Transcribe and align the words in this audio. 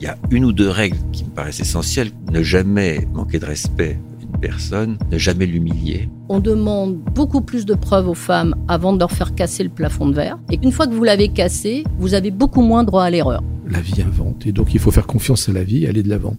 Il 0.00 0.04
y 0.04 0.06
a 0.06 0.16
une 0.30 0.46
ou 0.46 0.52
deux 0.52 0.70
règles 0.70 0.96
qui 1.12 1.24
me 1.24 1.28
paraissent 1.28 1.60
essentielles. 1.60 2.10
Ne 2.32 2.42
jamais 2.42 3.06
manquer 3.12 3.38
de 3.38 3.44
respect 3.44 3.98
à 4.18 4.22
une 4.22 4.40
personne, 4.40 4.96
ne 5.12 5.18
jamais 5.18 5.44
l'humilier. 5.44 6.08
On 6.30 6.40
demande 6.40 6.96
beaucoup 7.14 7.42
plus 7.42 7.66
de 7.66 7.74
preuves 7.74 8.08
aux 8.08 8.14
femmes 8.14 8.54
avant 8.66 8.94
de 8.94 8.98
leur 8.98 9.10
faire 9.10 9.34
casser 9.34 9.62
le 9.62 9.68
plafond 9.68 10.08
de 10.08 10.14
verre. 10.14 10.38
Et 10.50 10.58
une 10.62 10.72
fois 10.72 10.86
que 10.86 10.94
vous 10.94 11.04
l'avez 11.04 11.28
cassé, 11.28 11.84
vous 11.98 12.14
avez 12.14 12.30
beaucoup 12.30 12.62
moins 12.62 12.82
droit 12.82 13.04
à 13.04 13.10
l'erreur. 13.10 13.42
La 13.68 13.82
vie 13.82 14.00
invente. 14.00 14.46
Et 14.46 14.52
donc 14.52 14.72
il 14.72 14.80
faut 14.80 14.90
faire 14.90 15.06
confiance 15.06 15.50
à 15.50 15.52
la 15.52 15.64
vie 15.64 15.84
et 15.84 15.88
aller 15.88 16.02
de 16.02 16.08
l'avant. 16.08 16.36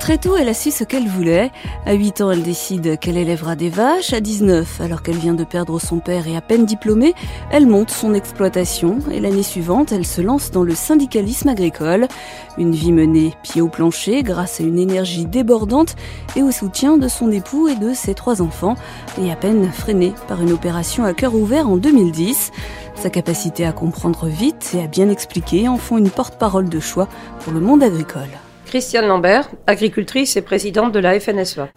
Très 0.00 0.16
tôt, 0.16 0.34
elle 0.34 0.48
a 0.48 0.54
su 0.54 0.70
ce 0.70 0.82
qu'elle 0.82 1.06
voulait. 1.06 1.52
À 1.84 1.92
8 1.92 2.22
ans, 2.22 2.30
elle 2.30 2.42
décide 2.42 2.98
qu'elle 2.98 3.18
élèvera 3.18 3.54
des 3.54 3.68
vaches. 3.68 4.14
À 4.14 4.20
19, 4.20 4.80
alors 4.80 5.02
qu'elle 5.02 5.18
vient 5.18 5.34
de 5.34 5.44
perdre 5.44 5.78
son 5.78 5.98
père 5.98 6.26
et 6.26 6.36
à 6.36 6.40
peine 6.40 6.64
diplômée, 6.64 7.14
elle 7.52 7.66
monte 7.66 7.90
son 7.90 8.14
exploitation. 8.14 8.98
Et 9.12 9.20
l'année 9.20 9.42
suivante, 9.42 9.92
elle 9.92 10.06
se 10.06 10.22
lance 10.22 10.50
dans 10.50 10.62
le 10.62 10.74
syndicalisme 10.74 11.50
agricole. 11.50 12.08
Une 12.56 12.72
vie 12.72 12.92
menée 12.92 13.34
pied 13.42 13.60
au 13.60 13.68
plancher 13.68 14.22
grâce 14.22 14.58
à 14.60 14.64
une 14.64 14.78
énergie 14.78 15.26
débordante 15.26 15.96
et 16.34 16.42
au 16.42 16.50
soutien 16.50 16.96
de 16.96 17.06
son 17.06 17.30
époux 17.30 17.68
et 17.68 17.76
de 17.76 17.92
ses 17.92 18.14
trois 18.14 18.40
enfants. 18.40 18.76
Et 19.22 19.30
à 19.30 19.36
peine 19.36 19.70
freinée 19.70 20.14
par 20.28 20.40
une 20.40 20.52
opération 20.52 21.04
à 21.04 21.12
cœur 21.12 21.34
ouvert 21.34 21.68
en 21.68 21.76
2010. 21.76 22.52
Sa 22.96 23.10
capacité 23.10 23.66
à 23.66 23.72
comprendre 23.72 24.26
vite 24.28 24.70
et 24.74 24.82
à 24.82 24.86
bien 24.86 25.10
expliquer 25.10 25.68
en 25.68 25.76
font 25.76 25.98
une 25.98 26.10
porte-parole 26.10 26.70
de 26.70 26.80
choix 26.80 27.06
pour 27.40 27.52
le 27.52 27.60
monde 27.60 27.82
agricole. 27.82 28.30
Christiane 28.70 29.08
Lambert, 29.08 29.50
agricultrice 29.66 30.36
et 30.36 30.42
présidente 30.42 30.92
de 30.92 31.00
la 31.00 31.18
FNSEA. 31.18 31.70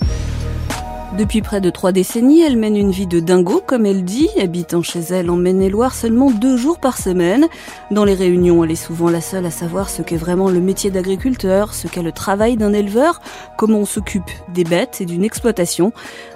Depuis 1.17 1.41
près 1.41 1.59
de 1.59 1.71
trois 1.71 1.91
décennies, 1.91 2.41
elle 2.41 2.57
mène 2.57 2.75
une 2.75 2.91
vie 2.91 3.07
de 3.07 3.19
dingo, 3.19 3.63
comme 3.65 3.87
elle 3.87 4.03
dit, 4.03 4.29
habitant 4.39 4.83
chez 4.83 4.99
elle 4.99 5.31
en 5.31 5.35
Maine-et-Loire 5.35 5.95
seulement 5.95 6.29
deux 6.29 6.55
jours 6.55 6.79
par 6.79 6.97
semaine. 6.97 7.47
Dans 7.89 8.03
les 8.03 8.13
réunions, 8.13 8.63
elle 8.63 8.71
est 8.71 8.75
souvent 8.75 9.09
la 9.09 9.21
seule 9.21 9.45
à 9.47 9.51
savoir 9.51 9.89
ce 9.89 10.03
qu'est 10.03 10.17
vraiment 10.17 10.49
le 10.49 10.59
métier 10.59 10.91
d'agriculteur, 10.91 11.73
ce 11.73 11.87
qu'est 11.87 12.03
le 12.03 12.11
travail 12.11 12.57
d'un 12.57 12.73
éleveur, 12.73 13.21
comment 13.57 13.79
on 13.79 13.85
s'occupe 13.85 14.29
des 14.53 14.63
bêtes 14.63 15.01
et 15.01 15.05
d'une 15.05 15.23
exploitation. 15.23 15.93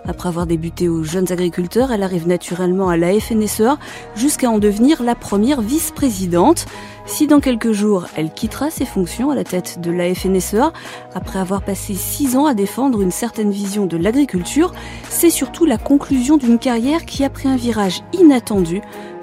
Après 0.07 0.29
avoir 0.29 0.47
débuté 0.47 0.89
aux 0.89 1.03
jeunes 1.03 1.31
agriculteurs, 1.31 1.91
elle 1.91 2.03
arrive 2.03 2.27
naturellement 2.27 2.89
à 2.89 2.97
la 2.97 3.19
FNSEA 3.19 3.77
jusqu'à 4.15 4.49
en 4.49 4.57
devenir 4.57 5.03
la 5.03 5.13
première 5.13 5.61
vice-présidente. 5.61 6.65
Si 7.07 7.25
dans 7.25 7.39
quelques 7.39 7.71
jours, 7.71 8.05
elle 8.17 8.31
quittera 8.33 8.69
ses 8.69 8.83
fonctions 8.83 9.31
à 9.31 9.35
la 9.35 9.45
tête 9.45 9.79
de 9.79 9.91
la 9.91 10.13
FNSEA, 10.13 10.73
après 11.15 11.39
avoir 11.39 11.63
passé 11.63 11.93
six 11.93 12.35
ans 12.35 12.45
à 12.45 12.53
défendre 12.53 13.01
une 13.01 13.11
certaine 13.11 13.49
vision 13.49 13.85
de 13.85 13.95
l'agriculture, 13.95 14.73
c'est 15.09 15.29
surtout 15.29 15.65
la 15.65 15.77
conclusion 15.77 16.35
d'une 16.35 16.59
carrière 16.59 17.05
qui 17.05 17.23
a 17.23 17.29
pris 17.29 17.47
un 17.47 17.55
virage 17.55 18.01
inattendu 18.11 18.81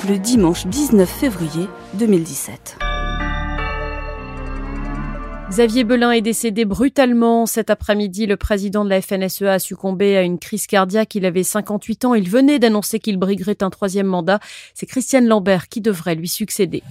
le 0.09 0.19
dimanche 0.19 0.67
19 0.67 1.09
février 1.09 1.69
2017. 1.95 2.79
Xavier 5.51 5.85
Belin 5.85 6.11
est 6.11 6.23
décédé 6.23 6.65
brutalement 6.65 7.45
cet 7.45 7.69
après-midi. 7.69 8.27
Le 8.27 8.39
président 8.39 8.85
de 8.85 8.91
la 8.91 9.03
FNSEA 9.03 9.53
a 9.53 9.59
succombé 9.59 10.17
à 10.17 10.23
une 10.23 10.39
crise 10.39 10.67
cardiaque. 10.67 11.15
Il 11.15 11.27
avait 11.27 11.45
58 11.45 12.07
ans. 12.07 12.15
Il 12.15 12.29
venait 12.29 12.59
d'annoncer 12.59 12.99
qu'il 12.99 13.19
briguerait 13.19 13.63
un 13.63 13.71
troisième 13.71 14.07
mandat. 14.07 14.41
C'est 14.73 14.87
Christiane 14.87 15.27
Lambert 15.27 15.69
qui 15.69 15.81
devrait 15.81 16.17
lui 16.17 16.29
succéder. 16.29 16.83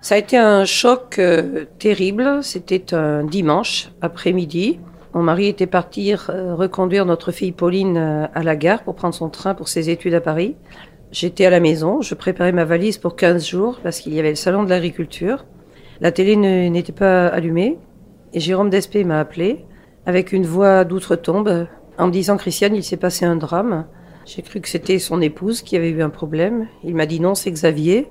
Ça 0.00 0.14
a 0.14 0.18
été 0.18 0.36
un 0.36 0.64
choc 0.64 1.18
euh, 1.18 1.64
terrible. 1.78 2.38
C'était 2.42 2.94
un 2.94 3.24
dimanche 3.24 3.90
après-midi. 4.00 4.78
Mon 5.12 5.22
mari 5.22 5.48
était 5.48 5.66
parti 5.66 6.12
euh, 6.12 6.54
reconduire 6.54 7.04
notre 7.04 7.32
fille 7.32 7.50
Pauline 7.50 7.96
euh, 7.96 8.26
à 8.32 8.44
la 8.44 8.54
gare 8.54 8.84
pour 8.84 8.94
prendre 8.94 9.14
son 9.14 9.28
train 9.28 9.54
pour 9.54 9.68
ses 9.68 9.90
études 9.90 10.14
à 10.14 10.20
Paris. 10.20 10.54
J'étais 11.10 11.46
à 11.46 11.50
la 11.50 11.58
maison, 11.58 12.00
je 12.00 12.14
préparais 12.14 12.52
ma 12.52 12.64
valise 12.64 12.98
pour 12.98 13.16
15 13.16 13.44
jours 13.44 13.80
parce 13.82 13.98
qu'il 13.98 14.14
y 14.14 14.20
avait 14.20 14.30
le 14.30 14.36
salon 14.36 14.62
de 14.62 14.70
l'agriculture. 14.70 15.46
La 16.00 16.12
télé 16.12 16.36
n'était 16.36 16.92
pas 16.92 17.26
allumée 17.26 17.78
et 18.34 18.40
Jérôme 18.40 18.70
Despé 18.70 19.02
m'a 19.04 19.18
appelé 19.18 19.64
avec 20.06 20.32
une 20.32 20.44
voix 20.44 20.84
d'outre-tombe 20.84 21.66
en 21.98 22.06
me 22.06 22.12
disant 22.12 22.36
Christiane, 22.36 22.76
il 22.76 22.84
s'est 22.84 22.98
passé 22.98 23.24
un 23.24 23.36
drame. 23.36 23.86
J'ai 24.26 24.42
cru 24.42 24.60
que 24.60 24.68
c'était 24.68 24.98
son 24.98 25.20
épouse 25.22 25.62
qui 25.62 25.76
avait 25.76 25.90
eu 25.90 26.02
un 26.02 26.10
problème. 26.10 26.68
Il 26.84 26.94
m'a 26.94 27.06
dit 27.06 27.20
non, 27.20 27.34
c'est 27.34 27.50
Xavier. 27.50 28.08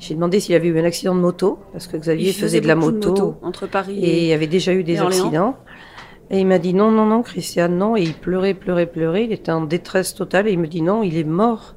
J'ai 0.00 0.14
demandé 0.14 0.40
s'il 0.40 0.54
avait 0.54 0.68
eu 0.68 0.78
un 0.80 0.84
accident 0.84 1.14
de 1.14 1.20
moto, 1.20 1.58
parce 1.72 1.86
que 1.86 1.98
Xavier 1.98 2.32
faisait, 2.32 2.62
de 2.62 2.66
la 2.66 2.74
moto, 2.74 3.36
entre 3.42 3.66
Paris 3.66 4.02
et, 4.02 4.22
il 4.22 4.26
y 4.28 4.32
avait 4.32 4.46
déjà 4.46 4.72
eu 4.72 4.82
des 4.82 4.98
accidents. 4.98 5.56
Et 6.30 6.40
il 6.40 6.46
m'a 6.46 6.58
dit 6.58 6.72
non, 6.72 6.90
non, 6.90 7.04
non, 7.04 7.22
Christiane, 7.22 7.76
non. 7.76 7.96
Et 7.96 8.02
il 8.02 8.14
pleurait, 8.14 8.54
pleurait, 8.54 8.86
pleurait. 8.86 9.24
Il 9.24 9.32
était 9.32 9.52
en 9.52 9.62
détresse 9.62 10.14
totale 10.14 10.48
et 10.48 10.52
il 10.52 10.58
me 10.58 10.68
dit 10.68 10.80
non, 10.80 11.02
il 11.02 11.18
est 11.18 11.24
mort. 11.24 11.74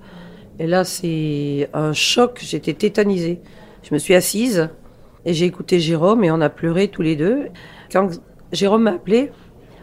Et 0.58 0.68
là, 0.68 0.86
c'est 0.86 1.70
un 1.74 1.92
choc. 1.92 2.40
J'étais 2.42 2.74
tétanisée. 2.74 3.42
Je 3.82 3.94
me 3.94 4.00
suis 4.00 4.14
assise 4.14 4.70
et 5.26 5.34
j'ai 5.34 5.46
écouté 5.46 5.80
Jérôme 5.80 6.24
et 6.24 6.32
on 6.32 6.40
a 6.40 6.50
pleuré 6.50 6.88
tous 6.88 7.02
les 7.02 7.18
deux. 7.18 7.48
Quand 7.92 8.08
Jérôme 8.54 8.84
m'a 8.84 8.92
appelé, 8.92 9.32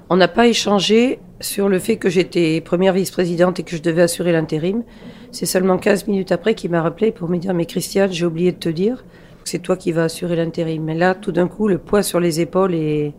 on 0.09 0.17
n'a 0.17 0.29
pas 0.29 0.47
échangé 0.47 1.19
sur 1.41 1.69
le 1.69 1.79
fait 1.79 1.97
que 1.97 2.09
j'étais 2.09 2.63
première 2.63 2.95
vice-présidente 2.95 3.61
et 3.61 3.65
que 3.65 3.77
je 3.77 3.83
devais 3.83 4.03
assurer 4.03 4.33
l'intérim. 4.33 4.83
C'est 5.33 5.47
seulement 5.47 5.79
15 5.79 6.07
minutes 6.09 6.33
après 6.33 6.55
qu'il 6.55 6.71
m'a 6.71 6.83
rappelé 6.83 7.13
pour 7.13 7.29
me 7.29 7.39
dire 7.39 7.55
Mais 7.55 7.67
Christiane, 7.67 8.13
j'ai 8.13 8.27
oublié 8.27 8.53
de 8.53 8.59
te 8.59 8.69
dire, 8.69 9.05
c'est 9.45 9.61
toi 9.61 9.77
qui 9.77 9.93
vas 9.93 10.05
assurer 10.05 10.37
l'intérim. 10.37 10.83
Mais 10.85 10.95
là, 10.95 11.15
tout 11.15 11.33
d'un 11.33 11.49
coup, 11.49 11.69
le 11.69 11.79
poids 11.79 12.03
sur 12.03 12.21
les 12.21 12.41
épaules 12.41 12.75
est, 12.75 13.15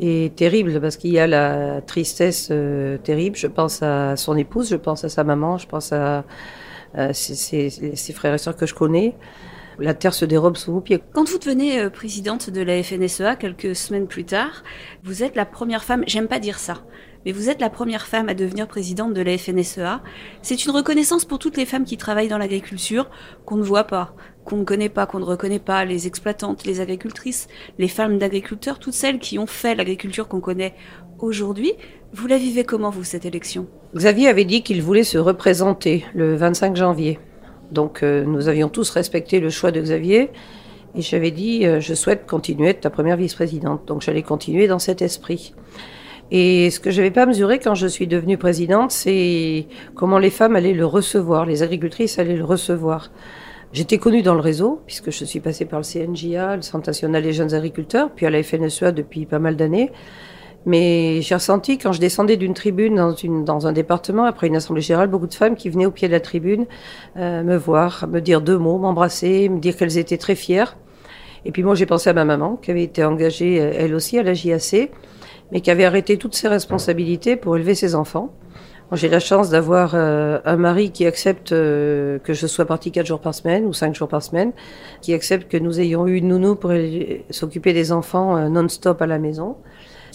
est 0.00 0.34
terrible 0.34 0.80
parce 0.80 0.96
qu'il 0.96 1.12
y 1.12 1.18
a 1.18 1.26
la 1.26 1.80
tristesse 1.82 2.48
euh, 2.50 2.98
terrible. 2.98 3.36
Je 3.36 3.46
pense 3.46 3.82
à 3.82 4.16
son 4.16 4.36
épouse, 4.36 4.70
je 4.70 4.76
pense 4.76 5.04
à 5.04 5.08
sa 5.08 5.24
maman, 5.24 5.58
je 5.58 5.66
pense 5.66 5.92
à, 5.92 6.24
ses, 7.12 7.70
ses, 7.70 8.12
frères 8.12 8.34
et 8.34 8.38
sœurs 8.38 8.56
que 8.56 8.66
je 8.66 8.74
connais. 8.74 9.14
La 9.78 9.92
terre 9.92 10.14
se 10.14 10.24
dérobe 10.24 10.56
sous 10.56 10.72
vos 10.72 10.80
pieds. 10.80 11.02
Quand 11.12 11.28
vous 11.28 11.38
devenez 11.38 11.80
euh, 11.80 11.90
présidente 11.90 12.48
de 12.48 12.62
la 12.62 12.82
FNSEA 12.82 13.36
quelques 13.36 13.76
semaines 13.76 14.06
plus 14.06 14.24
tard, 14.24 14.64
vous 15.04 15.22
êtes 15.22 15.36
la 15.36 15.44
première 15.44 15.84
femme, 15.84 16.02
j'aime 16.06 16.28
pas 16.28 16.38
dire 16.38 16.58
ça, 16.58 16.82
mais 17.26 17.32
vous 17.32 17.50
êtes 17.50 17.60
la 17.60 17.70
première 17.70 18.06
femme 18.06 18.28
à 18.28 18.34
devenir 18.34 18.68
présidente 18.68 19.12
de 19.12 19.20
la 19.20 19.36
FNSEA. 19.36 20.00
C'est 20.42 20.64
une 20.64 20.70
reconnaissance 20.70 21.24
pour 21.24 21.40
toutes 21.40 21.56
les 21.56 21.66
femmes 21.66 21.84
qui 21.84 21.96
travaillent 21.96 22.28
dans 22.28 22.38
l'agriculture, 22.38 23.10
qu'on 23.44 23.56
ne 23.56 23.64
voit 23.64 23.84
pas, 23.84 24.14
qu'on 24.44 24.58
ne 24.58 24.64
connaît 24.64 24.88
pas, 24.88 25.06
qu'on 25.06 25.18
ne 25.18 25.24
reconnaît 25.24 25.58
pas, 25.58 25.84
les 25.84 26.06
exploitantes, 26.06 26.64
les 26.64 26.80
agricultrices, 26.80 27.48
les 27.78 27.88
femmes 27.88 28.18
d'agriculteurs, 28.18 28.78
toutes 28.78 28.94
celles 28.94 29.18
qui 29.18 29.40
ont 29.40 29.48
fait 29.48 29.74
l'agriculture 29.74 30.28
qu'on 30.28 30.40
connaît 30.40 30.74
aujourd'hui. 31.18 31.72
Vous 32.12 32.28
la 32.28 32.38
vivez 32.38 32.62
comment, 32.62 32.90
vous, 32.90 33.02
cette 33.02 33.24
élection? 33.24 33.66
Xavier 33.96 34.28
avait 34.28 34.44
dit 34.44 34.62
qu'il 34.62 34.80
voulait 34.80 35.02
se 35.02 35.18
représenter 35.18 36.04
le 36.14 36.36
25 36.36 36.76
janvier. 36.76 37.18
Donc 37.72 38.04
euh, 38.04 38.24
nous 38.24 38.46
avions 38.46 38.68
tous 38.68 38.88
respecté 38.90 39.40
le 39.40 39.50
choix 39.50 39.72
de 39.72 39.80
Xavier. 39.80 40.30
Et 40.94 41.02
j'avais 41.02 41.32
dit, 41.32 41.66
euh, 41.66 41.80
je 41.80 41.92
souhaite 41.94 42.24
continuer 42.24 42.68
être 42.68 42.82
ta 42.82 42.90
première 42.90 43.16
vice-présidente. 43.16 43.84
Donc 43.86 44.02
j'allais 44.02 44.22
continuer 44.22 44.68
dans 44.68 44.78
cet 44.78 45.02
esprit. 45.02 45.52
Et 46.30 46.70
ce 46.70 46.80
que 46.80 46.90
je 46.90 46.96
n'avais 46.98 47.12
pas 47.12 47.26
mesuré 47.26 47.58
quand 47.58 47.74
je 47.74 47.86
suis 47.86 48.06
devenue 48.06 48.36
présidente, 48.36 48.90
c'est 48.90 49.66
comment 49.94 50.18
les 50.18 50.30
femmes 50.30 50.56
allaient 50.56 50.72
le 50.72 50.86
recevoir, 50.86 51.46
les 51.46 51.62
agricultrices 51.62 52.18
allaient 52.18 52.36
le 52.36 52.44
recevoir. 52.44 53.10
J'étais 53.72 53.98
connue 53.98 54.22
dans 54.22 54.34
le 54.34 54.40
réseau, 54.40 54.80
puisque 54.86 55.10
je 55.10 55.24
suis 55.24 55.40
passée 55.40 55.66
par 55.66 55.80
le 55.80 55.84
CNJA, 55.84 56.56
le 56.56 56.62
Centre 56.62 56.88
national 56.88 57.22
des 57.22 57.32
jeunes 57.32 57.54
agriculteurs, 57.54 58.10
puis 58.10 58.26
à 58.26 58.30
la 58.30 58.42
FNSEA 58.42 58.92
depuis 58.92 59.26
pas 59.26 59.38
mal 59.38 59.56
d'années. 59.56 59.90
Mais 60.64 61.20
j'ai 61.22 61.34
ressenti 61.36 61.78
quand 61.78 61.92
je 61.92 62.00
descendais 62.00 62.36
d'une 62.36 62.54
tribune 62.54 62.96
dans, 62.96 63.14
une, 63.14 63.44
dans 63.44 63.68
un 63.68 63.72
département, 63.72 64.24
après 64.24 64.48
une 64.48 64.56
assemblée 64.56 64.82
générale, 64.82 65.08
beaucoup 65.08 65.28
de 65.28 65.34
femmes 65.34 65.54
qui 65.54 65.70
venaient 65.70 65.86
au 65.86 65.92
pied 65.92 66.08
de 66.08 66.12
la 66.12 66.20
tribune 66.20 66.66
euh, 67.16 67.44
me 67.44 67.56
voir, 67.56 68.08
me 68.08 68.20
dire 68.20 68.40
deux 68.40 68.58
mots, 68.58 68.78
m'embrasser, 68.78 69.48
me 69.48 69.60
dire 69.60 69.76
qu'elles 69.76 69.96
étaient 69.96 70.16
très 70.16 70.34
fières. 70.34 70.76
Et 71.44 71.52
puis 71.52 71.62
moi 71.62 71.76
j'ai 71.76 71.86
pensé 71.86 72.10
à 72.10 72.12
ma 72.14 72.24
maman, 72.24 72.56
qui 72.56 72.72
avait 72.72 72.82
été 72.82 73.04
engagée 73.04 73.60
euh, 73.60 73.72
elle 73.76 73.94
aussi 73.94 74.18
à 74.18 74.24
la 74.24 74.34
JAC 74.34 74.90
mais 75.52 75.60
qui 75.60 75.70
avait 75.70 75.84
arrêté 75.84 76.16
toutes 76.16 76.34
ses 76.34 76.48
responsabilités 76.48 77.36
pour 77.36 77.56
élever 77.56 77.74
ses 77.74 77.94
enfants. 77.94 78.32
J'ai 78.92 79.08
la 79.08 79.18
chance 79.18 79.50
d'avoir 79.50 79.94
euh, 79.94 80.38
un 80.44 80.56
mari 80.56 80.92
qui 80.92 81.06
accepte 81.06 81.50
euh, 81.50 82.20
que 82.20 82.32
je 82.34 82.46
sois 82.46 82.66
partie 82.66 82.92
quatre 82.92 83.06
jours 83.06 83.20
par 83.20 83.34
semaine 83.34 83.64
ou 83.66 83.72
cinq 83.72 83.96
jours 83.96 84.06
par 84.06 84.22
semaine, 84.22 84.52
qui 85.02 85.12
accepte 85.12 85.50
que 85.50 85.56
nous 85.56 85.80
ayons 85.80 86.06
eu 86.06 86.18
une 86.18 86.28
nounou 86.28 86.54
pour 86.54 86.72
s'occuper 87.30 87.72
des 87.72 87.90
enfants 87.90 88.36
euh, 88.36 88.48
non-stop 88.48 89.02
à 89.02 89.06
la 89.06 89.18
maison, 89.18 89.56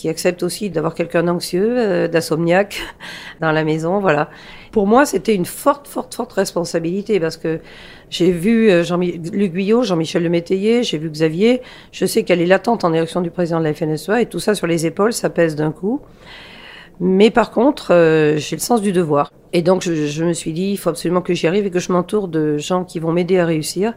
qui 0.01 0.09
accepte 0.09 0.42
aussi 0.42 0.71
d'avoir 0.71 0.95
quelqu'un 0.95 1.21
d'anxieux, 1.21 2.07
d'assomniaque 2.07 2.81
dans 3.39 3.51
la 3.51 3.63
maison, 3.63 4.00
voilà. 4.00 4.31
Pour 4.71 4.88
moi, 4.88 5.06
c'était 5.06 5.36
une 5.36 5.45
forte, 5.45 5.88
forte, 5.88 6.15
forte 6.15 6.33
responsabilité 6.33 7.19
parce 7.19 7.38
que 7.38 7.59
j'ai 8.09 8.31
vu 8.31 8.83
Jean-Luc 8.83 9.53
Guyot, 9.53 9.83
Jean-Michel 9.83 10.24
Lemétayer, 10.24 10.81
j'ai 10.81 10.98
vu 10.98 11.09
Xavier. 11.09 11.62
Je 11.92 12.06
sais 12.06 12.24
qu'elle 12.24 12.42
est 12.42 12.48
latente 12.48 12.83
en 12.83 12.94
érection 12.94 13.21
du 13.21 13.30
président 13.30 13.59
de 13.59 13.65
la 13.65 13.74
FNSEA 13.74 14.21
et 14.21 14.25
tout 14.25 14.39
ça 14.39 14.56
sur 14.56 14.65
les 14.65 14.88
épaules, 14.88 15.13
ça 15.13 15.30
pèse 15.30 15.56
d'un 15.56 15.71
coup. 15.71 16.01
Mais 17.00 17.30
par 17.30 17.51
contre, 17.51 17.94
euh, 17.94 18.38
j'ai 18.38 18.56
le 18.56 18.62
sens 18.62 18.81
du 18.81 18.92
devoir. 18.92 19.31
Et 19.53 19.62
donc, 19.62 19.81
je, 19.81 20.07
je 20.07 20.24
me 20.24 20.33
suis 20.33 20.53
dit, 20.53 20.71
il 20.71 20.77
faut 20.77 20.89
absolument 20.89 21.21
que 21.21 21.33
j'y 21.33 21.48
arrive 21.48 21.65
et 21.65 21.71
que 21.71 21.80
je 21.80 21.92
m'entoure 21.92 22.27
de 22.27 22.57
gens 22.57 22.83
qui 22.86 23.00
vont 23.00 23.12
m'aider 23.12 23.39
à 23.39 23.45
réussir. 23.45 23.94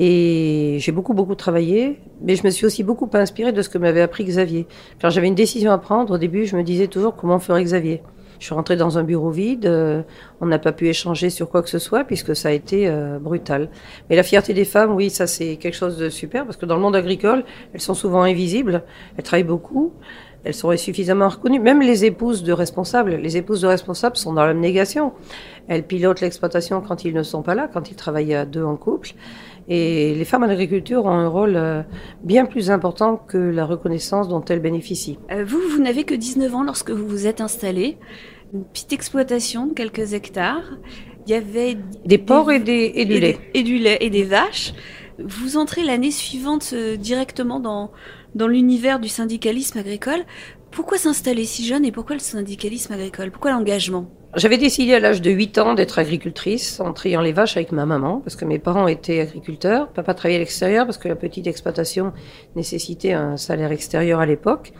Et 0.00 0.76
j'ai 0.78 0.92
beaucoup, 0.92 1.12
beaucoup 1.12 1.34
travaillé, 1.34 1.98
mais 2.22 2.36
je 2.36 2.44
me 2.44 2.50
suis 2.50 2.64
aussi 2.64 2.84
beaucoup 2.84 3.10
inspirée 3.14 3.50
de 3.50 3.62
ce 3.62 3.68
que 3.68 3.78
m'avait 3.78 4.00
appris 4.00 4.24
Xavier. 4.24 4.68
Quand 5.00 5.10
j'avais 5.10 5.26
une 5.26 5.34
décision 5.34 5.72
à 5.72 5.78
prendre, 5.78 6.14
au 6.14 6.18
début, 6.18 6.46
je 6.46 6.56
me 6.56 6.62
disais 6.62 6.86
toujours 6.86 7.16
comment 7.16 7.40
ferait 7.40 7.64
Xavier? 7.64 8.00
Je 8.38 8.44
suis 8.44 8.54
rentrée 8.54 8.76
dans 8.76 8.96
un 8.96 9.02
bureau 9.02 9.30
vide, 9.30 9.66
euh, 9.66 10.02
on 10.40 10.46
n'a 10.46 10.60
pas 10.60 10.70
pu 10.70 10.86
échanger 10.86 11.30
sur 11.30 11.50
quoi 11.50 11.62
que 11.62 11.68
ce 11.68 11.80
soit 11.80 12.04
puisque 12.04 12.36
ça 12.36 12.50
a 12.50 12.52
été 12.52 12.86
euh, 12.86 13.18
brutal. 13.18 13.70
Mais 14.08 14.14
la 14.14 14.22
fierté 14.22 14.54
des 14.54 14.64
femmes, 14.64 14.94
oui, 14.94 15.10
ça 15.10 15.26
c'est 15.26 15.56
quelque 15.56 15.74
chose 15.74 15.98
de 15.98 16.08
super 16.08 16.44
parce 16.44 16.56
que 16.56 16.64
dans 16.64 16.76
le 16.76 16.80
monde 16.80 16.94
agricole, 16.94 17.42
elles 17.74 17.80
sont 17.80 17.94
souvent 17.94 18.22
invisibles, 18.22 18.84
elles 19.16 19.24
travaillent 19.24 19.42
beaucoup, 19.42 19.92
elles 20.44 20.54
sont 20.54 20.76
suffisamment 20.76 21.28
reconnues. 21.28 21.58
Même 21.58 21.82
les 21.82 22.04
épouses 22.04 22.44
de 22.44 22.52
responsables, 22.52 23.16
les 23.16 23.36
épouses 23.36 23.62
de 23.62 23.66
responsables 23.66 24.16
sont 24.16 24.32
dans 24.32 24.46
l'abnégation. 24.46 25.12
Elles 25.66 25.82
pilotent 25.82 26.20
l'exploitation 26.20 26.80
quand 26.80 27.04
ils 27.04 27.14
ne 27.14 27.24
sont 27.24 27.42
pas 27.42 27.56
là, 27.56 27.68
quand 27.72 27.90
ils 27.90 27.96
travaillent 27.96 28.34
à 28.34 28.44
deux 28.44 28.62
en 28.62 28.76
couple. 28.76 29.14
Et 29.68 30.14
les 30.14 30.24
femmes 30.24 30.44
en 30.44 30.48
agriculture 30.48 31.04
ont 31.04 31.10
un 31.10 31.28
rôle 31.28 31.56
euh, 31.56 31.82
bien 32.24 32.46
plus 32.46 32.70
important 32.70 33.16
que 33.16 33.36
la 33.36 33.66
reconnaissance 33.66 34.28
dont 34.28 34.42
elles 34.44 34.60
bénéficient. 34.62 35.18
Euh, 35.30 35.44
vous, 35.44 35.60
vous 35.70 35.82
n'avez 35.82 36.04
que 36.04 36.14
19 36.14 36.54
ans 36.54 36.62
lorsque 36.62 36.90
vous 36.90 37.06
vous 37.06 37.26
êtes 37.26 37.40
installé. 37.42 37.98
Une 38.54 38.64
petite 38.64 38.94
exploitation 38.94 39.66
de 39.66 39.74
quelques 39.74 40.14
hectares. 40.14 40.64
Il 41.26 41.32
y 41.32 41.34
avait 41.34 41.76
des 42.06 42.16
porcs 42.16 42.50
et, 42.50 42.60
des, 42.60 42.92
et 42.94 43.04
du 43.04 43.12
et 43.14 43.20
lait. 43.20 43.32
des- 43.52 43.58
et 43.60 43.62
du 43.62 43.76
lait 43.78 43.98
et 44.00 44.08
des 44.08 44.22
vaches. 44.24 44.72
Vous 45.18 45.58
entrez 45.58 45.82
l'année 45.84 46.12
suivante 46.12 46.70
euh, 46.72 46.96
directement 46.96 47.60
dans, 47.60 47.90
dans 48.34 48.46
l'univers 48.48 49.00
du 49.00 49.08
syndicalisme 49.08 49.76
agricole. 49.78 50.24
Pourquoi 50.70 50.96
s'installer 50.96 51.44
si 51.44 51.66
jeune 51.66 51.84
et 51.84 51.92
pourquoi 51.92 52.14
le 52.16 52.20
syndicalisme 52.20 52.92
agricole? 52.94 53.30
Pourquoi 53.30 53.50
l'engagement? 53.52 54.08
J'avais 54.36 54.58
décidé 54.58 54.94
à 54.94 55.00
l'âge 55.00 55.22
de 55.22 55.30
8 55.30 55.58
ans 55.58 55.74
d'être 55.74 55.98
agricultrice 55.98 56.80
en 56.80 56.92
triant 56.92 57.22
les 57.22 57.32
vaches 57.32 57.56
avec 57.56 57.72
ma 57.72 57.86
maman 57.86 58.20
parce 58.22 58.36
que 58.36 58.44
mes 58.44 58.58
parents 58.58 58.86
étaient 58.86 59.20
agriculteurs. 59.20 59.88
Papa 59.88 60.12
travaillait 60.12 60.36
à 60.36 60.40
l'extérieur 60.40 60.84
parce 60.84 60.98
que 60.98 61.08
la 61.08 61.16
petite 61.16 61.46
exploitation 61.46 62.12
nécessitait 62.54 63.14
un 63.14 63.38
salaire 63.38 63.72
extérieur 63.72 64.20
à 64.20 64.26
l'époque. 64.26 64.72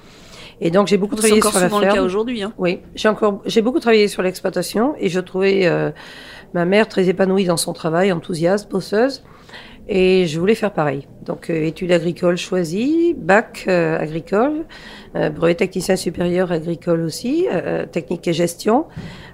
Et 0.61 0.71
donc 0.71 0.89
j'ai 0.89 0.99
beaucoup 0.99 1.17
C'est 1.17 1.23
travaillé 1.23 1.41
encore 1.41 1.53
sur 1.53 1.61
la 1.61 1.69
ferme. 1.71 1.83
le 1.83 1.93
cas 1.93 2.03
aujourd'hui. 2.03 2.43
Hein. 2.43 2.53
Oui, 2.59 2.81
j'ai 2.95 3.09
encore, 3.09 3.41
j'ai 3.47 3.63
beaucoup 3.63 3.81
travaillé 3.81 4.07
sur 4.09 4.23
l'exploitation 4.23 4.95
et 4.99 5.09
je 5.09 5.21
trouvais 5.21 5.67
euh, 5.67 5.93
ma 6.53 6.67
mère 6.67 6.87
très 6.87 7.09
épanouie 7.09 7.45
dans 7.45 7.57
son 7.57 7.73
travail, 7.73 8.13
enthousiaste, 8.13 8.71
bosseuse, 8.71 9.23
et 9.89 10.27
je 10.27 10.39
voulais 10.39 10.55
faire 10.55 10.73
pareil. 10.73 11.07
Donc 11.25 11.51
euh, 11.51 11.65
études 11.65 11.93
agricoles 11.93 12.37
choisies, 12.37 13.15
bac 13.15 13.65
euh, 13.69 13.99
agricole, 13.99 14.67
euh, 15.17 15.31
brevet 15.31 15.55
technicien 15.55 15.97
supérieur 15.97 16.53
agricole 16.53 17.01
aussi, 17.01 17.47
euh, 17.51 17.87
technique 17.87 18.27
et 18.29 18.33
gestion. 18.33 18.87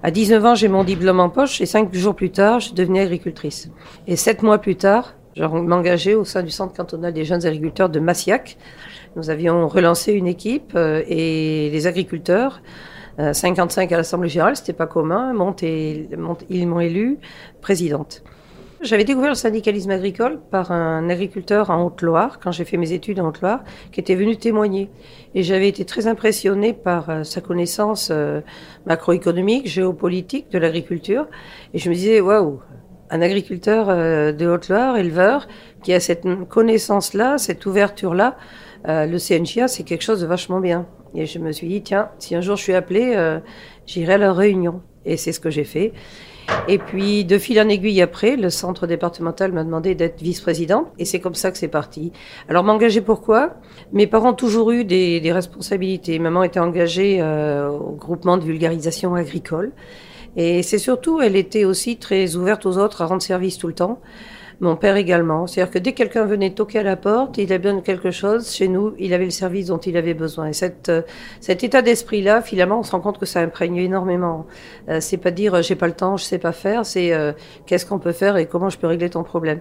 À 0.02 0.10
19 0.10 0.44
ans, 0.44 0.54
j'ai 0.54 0.68
mon 0.68 0.84
diplôme 0.84 1.20
en 1.20 1.28
poche 1.30 1.60
et 1.60 1.66
cinq 1.66 1.92
jours 1.94 2.14
plus 2.14 2.30
tard, 2.30 2.60
je 2.60 2.74
devenais 2.74 3.00
agricultrice. 3.00 3.70
Et 4.06 4.16
sept 4.16 4.42
mois 4.42 4.58
plus 4.58 4.76
tard, 4.76 5.14
je 5.36 5.42
m'engageais 5.44 6.14
au 6.14 6.24
sein 6.24 6.42
du 6.42 6.50
centre 6.50 6.74
cantonal 6.74 7.12
des 7.12 7.24
jeunes 7.24 7.44
agriculteurs 7.44 7.88
de 7.88 7.98
Massiac. 7.98 8.56
Nous 9.16 9.30
avions 9.30 9.66
relancé 9.68 10.12
une 10.12 10.28
équipe 10.28 10.72
euh, 10.76 11.02
et 11.08 11.70
les 11.70 11.86
agriculteurs, 11.88 12.62
euh, 13.18 13.32
55 13.32 13.90
à 13.92 13.96
l'Assemblée 13.96 14.28
générale, 14.28 14.56
c'était 14.56 14.72
pas 14.72 14.86
commun, 14.86 15.32
et- 15.62 16.08
ils 16.50 16.66
m'ont 16.68 16.80
élue 16.80 17.18
présidente. 17.60 18.22
J'avais 18.84 19.04
découvert 19.04 19.30
le 19.30 19.34
syndicalisme 19.34 19.92
agricole 19.92 20.38
par 20.50 20.70
un 20.70 21.08
agriculteur 21.08 21.70
en 21.70 21.86
Haute-Loire, 21.86 22.38
quand 22.38 22.52
j'ai 22.52 22.66
fait 22.66 22.76
mes 22.76 22.92
études 22.92 23.18
en 23.18 23.28
Haute-Loire, 23.28 23.64
qui 23.92 24.00
était 24.00 24.14
venu 24.14 24.36
témoigner. 24.36 24.90
Et 25.34 25.42
j'avais 25.42 25.68
été 25.68 25.86
très 25.86 26.06
impressionnée 26.06 26.74
par 26.74 27.08
euh, 27.08 27.22
sa 27.22 27.40
connaissance 27.40 28.10
euh, 28.12 28.42
macroéconomique, 28.84 29.66
géopolitique 29.66 30.50
de 30.50 30.58
l'agriculture. 30.58 31.26
Et 31.72 31.78
je 31.78 31.88
me 31.88 31.94
disais, 31.94 32.20
waouh, 32.20 32.60
un 33.08 33.22
agriculteur 33.22 33.86
euh, 33.88 34.32
de 34.32 34.46
Haute-Loire, 34.46 34.98
éleveur, 34.98 35.48
qui 35.82 35.94
a 35.94 36.00
cette 36.00 36.26
connaissance-là, 36.50 37.38
cette 37.38 37.64
ouverture-là, 37.64 38.36
le 38.86 39.16
CNJA, 39.16 39.66
c'est 39.66 39.84
quelque 39.84 40.02
chose 40.02 40.20
de 40.20 40.26
vachement 40.26 40.60
bien. 40.60 40.86
Et 41.14 41.24
je 41.24 41.38
me 41.38 41.52
suis 41.52 41.68
dit, 41.68 41.82
tiens, 41.82 42.10
si 42.18 42.34
un 42.34 42.42
jour 42.42 42.56
je 42.56 42.64
suis 42.64 42.74
appelée, 42.74 43.38
j'irai 43.86 44.14
à 44.14 44.18
leur 44.18 44.36
réunion. 44.36 44.82
Et 45.06 45.16
c'est 45.16 45.32
ce 45.32 45.40
que 45.40 45.48
j'ai 45.48 45.64
fait. 45.64 45.94
Et 46.68 46.78
puis, 46.78 47.24
de 47.24 47.38
fil 47.38 47.60
en 47.60 47.68
aiguille 47.68 48.00
après, 48.00 48.36
le 48.36 48.50
centre 48.50 48.86
départemental 48.86 49.52
m'a 49.52 49.64
demandé 49.64 49.94
d'être 49.94 50.20
vice-présidente. 50.22 50.86
Et 50.98 51.04
c'est 51.04 51.20
comme 51.20 51.34
ça 51.34 51.50
que 51.50 51.58
c'est 51.58 51.68
parti. 51.68 52.12
Alors, 52.48 52.64
m'engager 52.64 53.00
pourquoi? 53.00 53.54
Mes 53.92 54.06
parents 54.06 54.30
ont 54.30 54.34
toujours 54.34 54.70
eu 54.70 54.84
des, 54.84 55.20
des 55.20 55.32
responsabilités. 55.32 56.18
Maman 56.18 56.42
était 56.42 56.60
engagée 56.60 57.18
euh, 57.20 57.68
au 57.68 57.92
groupement 57.92 58.36
de 58.36 58.44
vulgarisation 58.44 59.14
agricole. 59.14 59.72
Et 60.36 60.62
c'est 60.62 60.78
surtout, 60.78 61.20
elle 61.20 61.36
était 61.36 61.64
aussi 61.64 61.96
très 61.96 62.34
ouverte 62.34 62.66
aux 62.66 62.78
autres 62.78 63.02
à 63.02 63.06
rendre 63.06 63.22
service 63.22 63.58
tout 63.58 63.68
le 63.68 63.74
temps. 63.74 64.00
Mon 64.60 64.76
père 64.76 64.96
également. 64.96 65.46
C'est-à-dire 65.46 65.72
que 65.72 65.78
dès 65.78 65.92
que 65.92 65.98
quelqu'un 65.98 66.24
venait 66.24 66.50
toquer 66.50 66.80
à 66.80 66.82
la 66.82 66.96
porte, 66.96 67.38
il 67.38 67.52
avait 67.52 67.58
besoin 67.58 67.78
de 67.78 67.84
quelque 67.84 68.10
chose, 68.10 68.50
chez 68.50 68.68
nous, 68.68 68.94
il 68.98 69.12
avait 69.12 69.24
le 69.24 69.30
service 69.30 69.66
dont 69.66 69.78
il 69.78 69.96
avait 69.96 70.14
besoin. 70.14 70.50
Et 70.50 70.64
euh, 70.88 71.02
cet 71.40 71.64
état 71.64 71.82
d'esprit-là, 71.82 72.42
finalement, 72.42 72.78
on 72.78 72.82
se 72.82 72.92
rend 72.92 73.00
compte 73.00 73.18
que 73.18 73.26
ça 73.26 73.40
imprègne 73.40 73.76
énormément. 73.76 74.46
Euh, 74.88 75.00
c'est 75.00 75.16
pas 75.16 75.30
dire 75.30 75.54
euh, 75.54 75.62
j'ai 75.62 75.74
pas 75.74 75.86
le 75.86 75.94
temps, 75.94 76.16
je 76.16 76.24
sais 76.24 76.38
pas 76.38 76.52
faire, 76.52 76.86
c'est 76.86 77.12
euh, 77.12 77.32
qu'est-ce 77.66 77.86
qu'on 77.86 77.98
peut 77.98 78.12
faire 78.12 78.36
et 78.36 78.46
comment 78.46 78.70
je 78.70 78.78
peux 78.78 78.86
régler 78.86 79.10
ton 79.10 79.22
problème? 79.22 79.60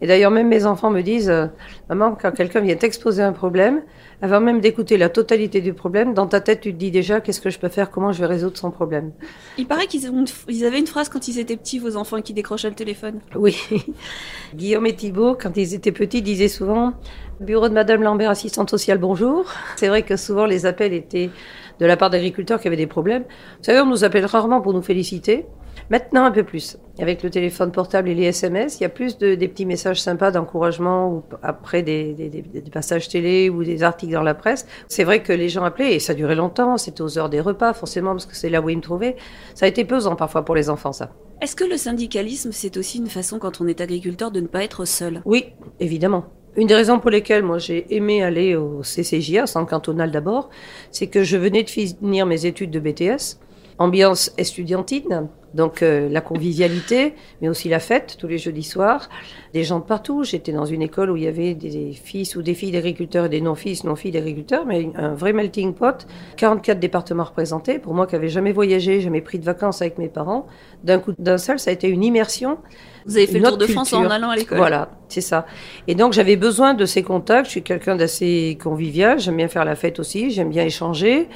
Et 0.00 0.06
d'ailleurs, 0.06 0.30
même 0.30 0.48
mes 0.48 0.66
enfants 0.66 0.90
me 0.90 1.02
disent, 1.02 1.30
euh, 1.30 1.46
maman, 1.88 2.16
quand 2.20 2.32
quelqu'un 2.32 2.60
vient 2.60 2.76
t'exposer 2.76 3.22
un 3.22 3.32
problème, 3.32 3.82
avant 4.22 4.40
même 4.40 4.60
d'écouter 4.60 4.98
la 4.98 5.08
totalité 5.08 5.60
du 5.60 5.72
problème, 5.72 6.14
dans 6.14 6.26
ta 6.26 6.40
tête, 6.40 6.60
tu 6.60 6.72
te 6.72 6.78
dis 6.78 6.90
déjà 6.90 7.20
qu'est-ce 7.20 7.40
que 7.40 7.50
je 7.50 7.58
peux 7.58 7.68
faire, 7.68 7.90
comment 7.90 8.12
je 8.12 8.20
vais 8.20 8.26
résoudre 8.26 8.56
son 8.56 8.70
problème. 8.70 9.12
Il 9.58 9.66
paraît 9.66 9.86
qu'ils 9.86 10.10
ils 10.48 10.64
avaient 10.64 10.78
une 10.78 10.86
phrase 10.86 11.08
quand 11.08 11.28
ils 11.28 11.38
étaient 11.38 11.56
petits, 11.56 11.78
vos 11.78 11.96
enfants, 11.96 12.20
qui 12.20 12.32
décrochaient 12.32 12.68
le 12.68 12.74
téléphone. 12.74 13.20
Oui. 13.34 13.58
Guillaume 14.54 14.86
et 14.86 14.94
Thibault, 14.94 15.36
quand 15.40 15.56
ils 15.56 15.74
étaient 15.74 15.92
petits, 15.92 16.22
disaient 16.22 16.48
souvent 16.48 16.92
Bureau 17.40 17.68
de 17.68 17.74
Madame 17.74 18.02
Lambert, 18.02 18.30
assistante 18.30 18.70
sociale, 18.70 18.98
bonjour. 18.98 19.44
C'est 19.76 19.88
vrai 19.88 20.02
que 20.02 20.16
souvent 20.16 20.46
les 20.46 20.66
appels 20.66 20.92
étaient 20.92 21.30
de 21.78 21.86
la 21.86 21.96
part 21.96 22.10
d'agriculteurs 22.10 22.60
qui 22.60 22.68
avaient 22.68 22.76
des 22.76 22.86
problèmes. 22.86 23.22
Vous 23.22 23.64
savez, 23.64 23.80
on 23.80 23.86
nous 23.86 24.04
appelle 24.04 24.24
rarement 24.24 24.60
pour 24.60 24.72
nous 24.72 24.82
féliciter. 24.82 25.46
Maintenant, 25.90 26.24
un 26.24 26.30
peu 26.30 26.42
plus. 26.42 26.76
Avec 26.98 27.22
le 27.22 27.30
téléphone 27.30 27.70
portable 27.70 28.08
et 28.08 28.14
les 28.14 28.24
SMS, 28.24 28.80
il 28.80 28.82
y 28.82 28.86
a 28.86 28.88
plus 28.88 29.18
de, 29.18 29.34
des 29.34 29.48
petits 29.48 29.66
messages 29.66 30.00
sympas 30.00 30.30
d'encouragement 30.30 31.12
ou 31.12 31.22
après 31.42 31.82
des, 31.82 32.12
des, 32.14 32.70
passages 32.72 33.08
télé 33.08 33.50
ou 33.50 33.62
des 33.62 33.82
articles 33.82 34.12
dans 34.12 34.22
la 34.22 34.34
presse. 34.34 34.66
C'est 34.88 35.04
vrai 35.04 35.22
que 35.22 35.32
les 35.32 35.48
gens 35.48 35.62
appelaient 35.62 35.94
et 35.94 36.00
ça 36.00 36.14
durait 36.14 36.34
longtemps. 36.34 36.76
C'était 36.76 37.02
aux 37.02 37.18
heures 37.18 37.28
des 37.28 37.40
repas, 37.40 37.72
forcément, 37.72 38.12
parce 38.12 38.26
que 38.26 38.34
c'est 38.34 38.50
là 38.50 38.60
où 38.60 38.68
ils 38.70 38.76
me 38.76 38.82
trouvaient. 38.82 39.16
Ça 39.54 39.66
a 39.66 39.68
été 39.68 39.84
pesant 39.84 40.16
parfois 40.16 40.44
pour 40.44 40.56
les 40.56 40.70
enfants, 40.70 40.92
ça. 40.92 41.10
Est-ce 41.40 41.54
que 41.54 41.64
le 41.64 41.76
syndicalisme, 41.76 42.50
c'est 42.50 42.76
aussi 42.76 42.98
une 42.98 43.08
façon, 43.08 43.38
quand 43.38 43.60
on 43.60 43.66
est 43.66 43.80
agriculteur, 43.80 44.30
de 44.30 44.40
ne 44.40 44.46
pas 44.46 44.64
être 44.64 44.86
seul? 44.86 45.20
Oui, 45.24 45.52
évidemment. 45.80 46.24
Une 46.56 46.66
des 46.66 46.74
raisons 46.74 46.98
pour 46.98 47.10
lesquelles 47.10 47.42
moi 47.42 47.58
j'ai 47.58 47.94
aimé 47.94 48.22
aller 48.22 48.56
au 48.56 48.80
CCJA, 48.80 49.46
centre 49.46 49.68
cantonal 49.68 50.10
d'abord, 50.10 50.48
c'est 50.90 51.06
que 51.06 51.22
je 51.22 51.36
venais 51.36 51.62
de 51.62 51.68
finir 51.68 52.24
mes 52.24 52.46
études 52.46 52.70
de 52.70 52.80
BTS, 52.80 53.38
ambiance 53.78 54.32
estudiantine, 54.38 55.28
donc 55.54 55.82
euh, 55.82 56.08
la 56.08 56.20
convivialité, 56.20 57.14
mais 57.40 57.48
aussi 57.48 57.68
la 57.68 57.80
fête 57.80 58.16
tous 58.18 58.26
les 58.26 58.38
jeudis 58.38 58.62
soirs, 58.62 59.08
des 59.54 59.64
gens 59.64 59.78
de 59.78 59.84
partout. 59.84 60.22
J'étais 60.22 60.52
dans 60.52 60.66
une 60.66 60.82
école 60.82 61.10
où 61.10 61.16
il 61.16 61.24
y 61.24 61.26
avait 61.26 61.54
des 61.54 61.92
fils 61.92 62.36
ou 62.36 62.42
des 62.42 62.54
filles 62.54 62.72
d'agriculteurs 62.72 63.26
et 63.26 63.28
des 63.28 63.40
non-fils, 63.40 63.84
non-filles 63.84 64.12
d'agriculteurs, 64.12 64.66
mais 64.66 64.90
un 64.96 65.14
vrai 65.14 65.32
melting 65.32 65.74
pot, 65.74 66.06
44 66.36 66.78
départements 66.78 67.24
représentés. 67.24 67.78
Pour 67.78 67.94
moi 67.94 68.06
qui 68.06 68.14
n'avais 68.14 68.28
jamais 68.28 68.52
voyagé, 68.52 69.00
jamais 69.00 69.22
pris 69.22 69.38
de 69.38 69.44
vacances 69.44 69.80
avec 69.82 69.98
mes 69.98 70.08
parents, 70.08 70.46
d'un 70.84 70.98
coup 70.98 71.12
d'un 71.18 71.38
seul, 71.38 71.58
ça 71.58 71.70
a 71.70 71.72
été 71.72 71.88
une 71.88 72.04
immersion. 72.04 72.58
Vous 73.06 73.16
avez 73.16 73.26
fait 73.26 73.38
le 73.38 73.48
tour 73.48 73.56
de 73.56 73.66
France 73.66 73.92
en 73.92 74.04
allant 74.10 74.30
à 74.30 74.36
l'école. 74.36 74.58
Voilà, 74.58 74.90
c'est 75.08 75.20
ça. 75.20 75.46
Et 75.86 75.94
donc 75.94 76.12
j'avais 76.12 76.36
besoin 76.36 76.74
de 76.74 76.84
ces 76.84 77.02
contacts. 77.02 77.46
Je 77.46 77.52
suis 77.52 77.62
quelqu'un 77.62 77.94
d'assez 77.94 78.58
convivial. 78.62 79.20
J'aime 79.20 79.36
bien 79.36 79.48
faire 79.48 79.64
la 79.64 79.76
fête 79.76 80.00
aussi. 80.00 80.30
J'aime 80.30 80.50
bien 80.50 80.64
échanger, 80.64 81.28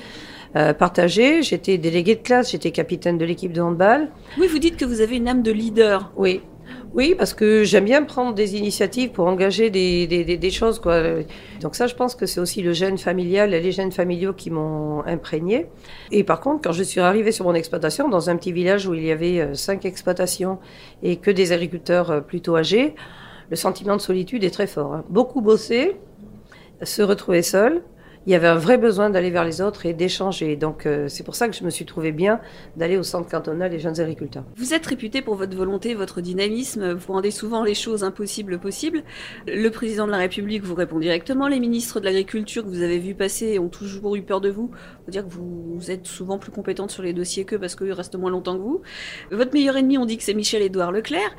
euh, 0.57 0.73
partager. 0.73 1.43
J'étais 1.43 1.79
déléguée 1.79 2.17
de 2.17 2.23
classe. 2.23 2.51
J'étais 2.53 2.71
capitaine 2.71 3.19
de 3.19 3.25
l'équipe 3.25 3.53
de 3.53 3.61
handball. 3.61 4.09
Oui, 4.39 4.47
vous 4.47 4.59
dites 4.59 4.77
que 4.77 4.85
vous 4.85 5.01
avez 5.01 5.17
une 5.17 5.29
âme 5.29 5.43
de 5.43 5.53
leader. 5.53 6.13
Oui. 6.17 6.41
Oui, 6.93 7.15
parce 7.17 7.35
que 7.35 7.63
j'aime 7.63 7.85
bien 7.85 8.03
prendre 8.03 8.35
des 8.35 8.57
initiatives 8.57 9.11
pour 9.11 9.27
engager 9.27 9.71
des, 9.71 10.09
des, 10.09 10.25
des, 10.25 10.37
des 10.37 10.51
choses. 10.51 10.81
Quoi. 10.81 11.03
Donc 11.61 11.77
ça, 11.77 11.87
je 11.87 11.95
pense 11.95 12.17
que 12.17 12.27
c'est 12.27 12.41
aussi 12.41 12.63
le 12.63 12.73
gène 12.73 12.99
familial, 12.99 13.51
les 13.51 13.71
gènes 13.73 13.93
familiaux 13.93 14.33
qui 14.33 14.51
m'ont 14.51 15.05
imprégné. 15.07 15.67
Et 16.11 16.25
par 16.25 16.41
contre, 16.41 16.63
quand 16.63 16.73
je 16.73 16.83
suis 16.83 17.01
arrivée 17.01 17.31
sur 17.33 17.45
mon 17.45 17.55
exploitation, 17.55 18.09
dans 18.09 18.29
un 18.29 18.37
petit 18.37 18.53
village 18.53 18.89
où 18.89 18.95
il 18.95 19.05
y 19.05 19.13
avait 19.13 19.41
euh, 19.41 19.55
cinq 19.55 19.85
exploitations 19.85 20.59
et 21.03 21.17
que 21.17 21.31
des 21.31 21.53
agriculteurs 21.53 22.11
euh, 22.11 22.21
plutôt 22.21 22.57
âgés, 22.57 22.95
le 23.51 23.57
sentiment 23.57 23.97
de 23.97 24.01
solitude 24.01 24.43
est 24.43 24.51
très 24.51 24.67
fort. 24.69 24.95
hein. 24.95 25.05
Beaucoup 25.09 25.41
bosser, 25.43 25.97
se 26.83 27.03
retrouver 27.03 27.43
seul. 27.43 27.83
Il 28.27 28.33
y 28.33 28.35
avait 28.35 28.49
un 28.49 28.57
vrai 28.57 28.77
besoin 28.77 29.09
d'aller 29.09 29.31
vers 29.31 29.45
les 29.45 29.63
autres 29.63 29.87
et 29.87 29.95
d'échanger. 29.95 30.55
Donc 30.57 30.85
euh, 30.85 31.09
c'est 31.09 31.25
pour 31.25 31.35
ça 31.35 31.49
que 31.49 31.57
je 31.57 31.65
me 31.65 31.71
suis 31.71 31.87
trouvé 31.87 32.13
bien 32.13 32.41
d'aller 32.77 32.99
au 32.99 33.03
centre 33.03 33.31
cantonal 33.31 33.71
des 33.71 33.79
jeunes 33.79 33.99
agriculteurs. 33.99 34.45
Vous 34.57 34.75
êtes 34.75 34.87
réputé 34.87 35.23
pour 35.23 35.37
votre 35.37 35.57
volonté, 35.57 35.95
votre 35.95 36.21
dynamisme. 36.21 36.93
Vous 36.93 37.15
rendez 37.15 37.31
souvent 37.31 37.65
les 37.65 37.75
choses 37.75 38.05
impossibles 38.05 38.59
possibles. 38.59 39.05
Le 39.47 39.69
président 39.71 40.07
de 40.07 40.11
la 40.11 40.19
République 40.19 40.63
vous 40.63 40.75
répond 40.75 40.99
directement. 40.99 41.49
Les 41.49 41.61
ministres 41.61 41.99
de 41.99 42.05
l'Agriculture 42.05 42.63
que 42.63 42.69
vous 42.69 42.83
avez 42.83 42.99
vu 42.99 43.15
passer 43.15 43.59
ont 43.59 43.71
toujours 43.71 44.17
eu 44.17 44.23
peur 44.23 44.43
de 44.43 44.51
vous. 44.51 44.71
Faut 45.07 45.11
dire 45.11 45.25
que 45.25 45.33
vous, 45.33 45.77
vous 45.77 45.91
êtes 45.91 46.07
souvent 46.07 46.39
plus 46.39 46.53
compétente 46.53 46.91
sur 46.91 47.03
les 47.03 47.15
dossiers 47.15 47.47
qu'eux 47.47 47.59
parce 47.59 47.75
qu'ils 47.75 47.93
restent 47.93 48.17
moins 48.17 48.31
longtemps 48.31 48.57
que 48.57 48.63
vous. 48.63 48.83
Votre 49.31 49.55
meilleur 49.55 49.79
ennemi, 49.79 49.97
on 49.97 50.05
dit 50.05 50.19
que 50.19 50.25
c'est 50.25 50.35
Michel-Édouard 50.35 50.93
Leclerc. 50.93 51.35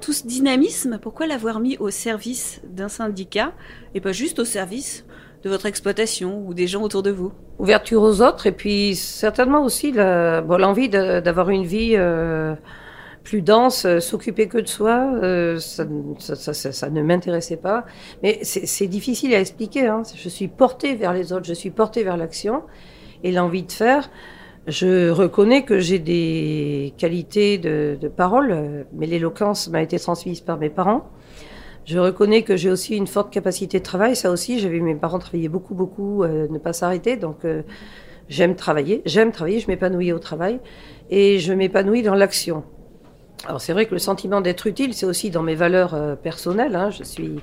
Tout 0.00 0.12
ce 0.12 0.26
dynamisme, 0.26 0.98
pourquoi 1.00 1.26
l'avoir 1.26 1.60
mis 1.60 1.78
au 1.78 1.90
service 1.90 2.60
d'un 2.68 2.88
syndicat 2.88 3.54
et 3.94 4.00
pas 4.00 4.12
juste 4.12 4.40
au 4.40 4.44
service 4.44 5.06
de 5.46 5.50
votre 5.50 5.66
exploitation 5.66 6.42
ou 6.44 6.54
des 6.54 6.66
gens 6.66 6.82
autour 6.82 7.04
de 7.04 7.12
vous 7.12 7.32
Ouverture 7.60 8.02
aux 8.02 8.20
autres 8.20 8.48
et 8.48 8.52
puis 8.52 8.96
certainement 8.96 9.62
aussi 9.62 9.92
l'envie 9.92 10.88
d'avoir 10.88 11.50
une 11.50 11.64
vie 11.64 11.94
euh, 11.94 12.56
plus 13.22 13.42
dense, 13.42 13.86
euh, 13.86 14.00
s'occuper 14.00 14.48
que 14.48 14.58
de 14.58 14.66
soi, 14.66 15.08
euh, 15.22 15.60
ça, 15.60 15.84
ne 15.84 17.02
m'intéressait 17.02 17.56
pas. 17.56 17.86
Mais 18.24 18.40
c'est 18.42 18.88
difficile 18.88 19.34
à 19.36 19.40
expliquer. 19.40 19.86
Hein. 19.86 20.02
Je 20.16 20.28
suis 20.28 20.48
portée 20.48 20.96
vers 20.96 21.12
les 21.12 21.32
autres, 21.32 21.46
je 21.46 21.54
suis 21.54 21.70
portée 21.70 22.02
vers 22.02 22.16
l'action 22.16 22.64
et 23.22 23.30
l'envie 23.30 23.62
de 23.62 23.72
faire. 23.72 24.10
Je 24.66 25.10
reconnais 25.10 25.62
que 25.62 25.78
j'ai 25.78 26.00
des 26.00 26.92
qualités 26.98 27.56
de 27.56 28.08
parole, 28.08 28.84
mais 28.92 29.06
l'éloquence 29.06 29.68
m'a 29.68 29.80
été 29.80 29.96
transmise 30.00 30.40
par 30.40 30.58
mes 30.58 30.70
parents. 30.70 31.08
Je 31.86 31.98
reconnais 31.98 32.42
que 32.42 32.56
j'ai 32.56 32.70
aussi 32.70 32.96
une 32.96 33.06
forte 33.06 33.32
capacité 33.32 33.78
de 33.78 33.84
travail. 33.84 34.16
Ça 34.16 34.30
aussi, 34.30 34.58
vu 34.58 34.80
mes 34.80 34.94
parents 34.94 35.18
travailler 35.18 35.48
beaucoup, 35.48 35.74
beaucoup, 35.74 36.22
euh, 36.22 36.46
ne 36.50 36.58
pas 36.58 36.72
s'arrêter. 36.72 37.16
Donc, 37.16 37.38
j'aime 38.28 38.56
travailler. 38.56 39.02
J'aime 39.06 39.32
travailler. 39.32 39.60
Je 39.60 39.68
m'épanouis 39.68 40.12
au 40.12 40.18
travail 40.18 40.60
et 41.10 41.38
je 41.38 41.52
m'épanouis 41.52 42.02
dans 42.02 42.14
l'action. 42.14 42.64
Alors 43.44 43.60
c'est 43.60 43.72
vrai 43.72 43.86
que 43.86 43.92
le 43.92 43.98
sentiment 43.98 44.40
d'être 44.40 44.66
utile, 44.66 44.94
c'est 44.94 45.06
aussi 45.06 45.30
dans 45.30 45.42
mes 45.42 45.54
valeurs 45.54 45.94
euh, 45.94 46.16
personnelles. 46.16 46.74
Hein. 46.74 46.90
Je 46.90 47.04
suis 47.04 47.36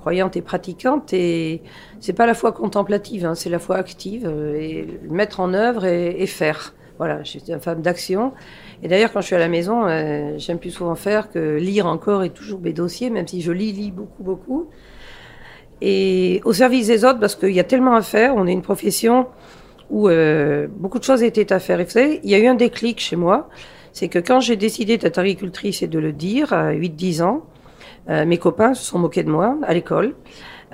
croyante 0.00 0.36
et 0.36 0.42
pratiquante 0.42 1.12
et 1.12 1.62
c'est 2.00 2.12
pas 2.12 2.26
la 2.26 2.34
foi 2.34 2.52
contemplative, 2.52 3.26
hein, 3.26 3.34
c'est 3.34 3.50
la 3.50 3.58
foi 3.58 3.76
active 3.76 4.26
euh, 4.26 4.54
et 4.54 4.86
mettre 5.08 5.40
en 5.40 5.52
œuvre 5.52 5.84
et, 5.84 6.26
faire. 6.26 6.74
Voilà, 6.98 7.22
je 7.22 7.30
suis 7.30 7.42
une 7.48 7.60
femme 7.60 7.82
d'action. 7.82 8.32
Et 8.82 8.88
d'ailleurs, 8.88 9.12
quand 9.12 9.20
je 9.20 9.26
suis 9.26 9.34
à 9.34 9.38
la 9.38 9.48
maison, 9.48 9.86
euh, 9.86 10.34
j'aime 10.38 10.58
plus 10.58 10.70
souvent 10.70 10.94
faire 10.94 11.30
que 11.30 11.56
lire 11.56 11.86
encore 11.86 12.24
et 12.24 12.30
toujours 12.30 12.60
mes 12.60 12.72
dossiers, 12.72 13.10
même 13.10 13.26
si 13.26 13.42
je 13.42 13.52
lis, 13.52 13.72
lis 13.72 13.90
beaucoup, 13.90 14.22
beaucoup. 14.22 14.70
Et 15.80 16.40
au 16.44 16.52
service 16.52 16.86
des 16.86 17.04
autres, 17.04 17.20
parce 17.20 17.34
qu'il 17.34 17.52
y 17.52 17.60
a 17.60 17.64
tellement 17.64 17.94
à 17.94 18.02
faire, 18.02 18.34
on 18.34 18.46
est 18.46 18.52
une 18.52 18.62
profession 18.62 19.26
où 19.90 20.08
beaucoup 20.70 20.98
de 20.98 21.04
choses 21.04 21.22
étaient 21.22 21.52
à 21.52 21.60
faire. 21.60 21.78
Et 21.80 21.84
vous 21.84 21.90
savez, 21.90 22.20
il 22.24 22.30
y 22.30 22.34
a 22.34 22.38
eu 22.38 22.46
un 22.46 22.54
déclic 22.54 22.98
chez 22.98 23.14
moi 23.14 23.48
c'est 23.96 24.08
que 24.08 24.18
quand 24.18 24.40
j'ai 24.40 24.56
décidé 24.56 24.98
d'être 24.98 25.16
agricultrice 25.16 25.80
et 25.80 25.86
de 25.86 25.98
le 25.98 26.12
dire 26.12 26.52
à 26.52 26.74
8-10 26.74 27.22
ans, 27.22 27.46
euh, 28.10 28.26
mes 28.26 28.36
copains 28.36 28.74
se 28.74 28.84
sont 28.84 28.98
moqués 28.98 29.22
de 29.22 29.30
moi 29.30 29.56
à 29.62 29.72
l'école. 29.72 30.14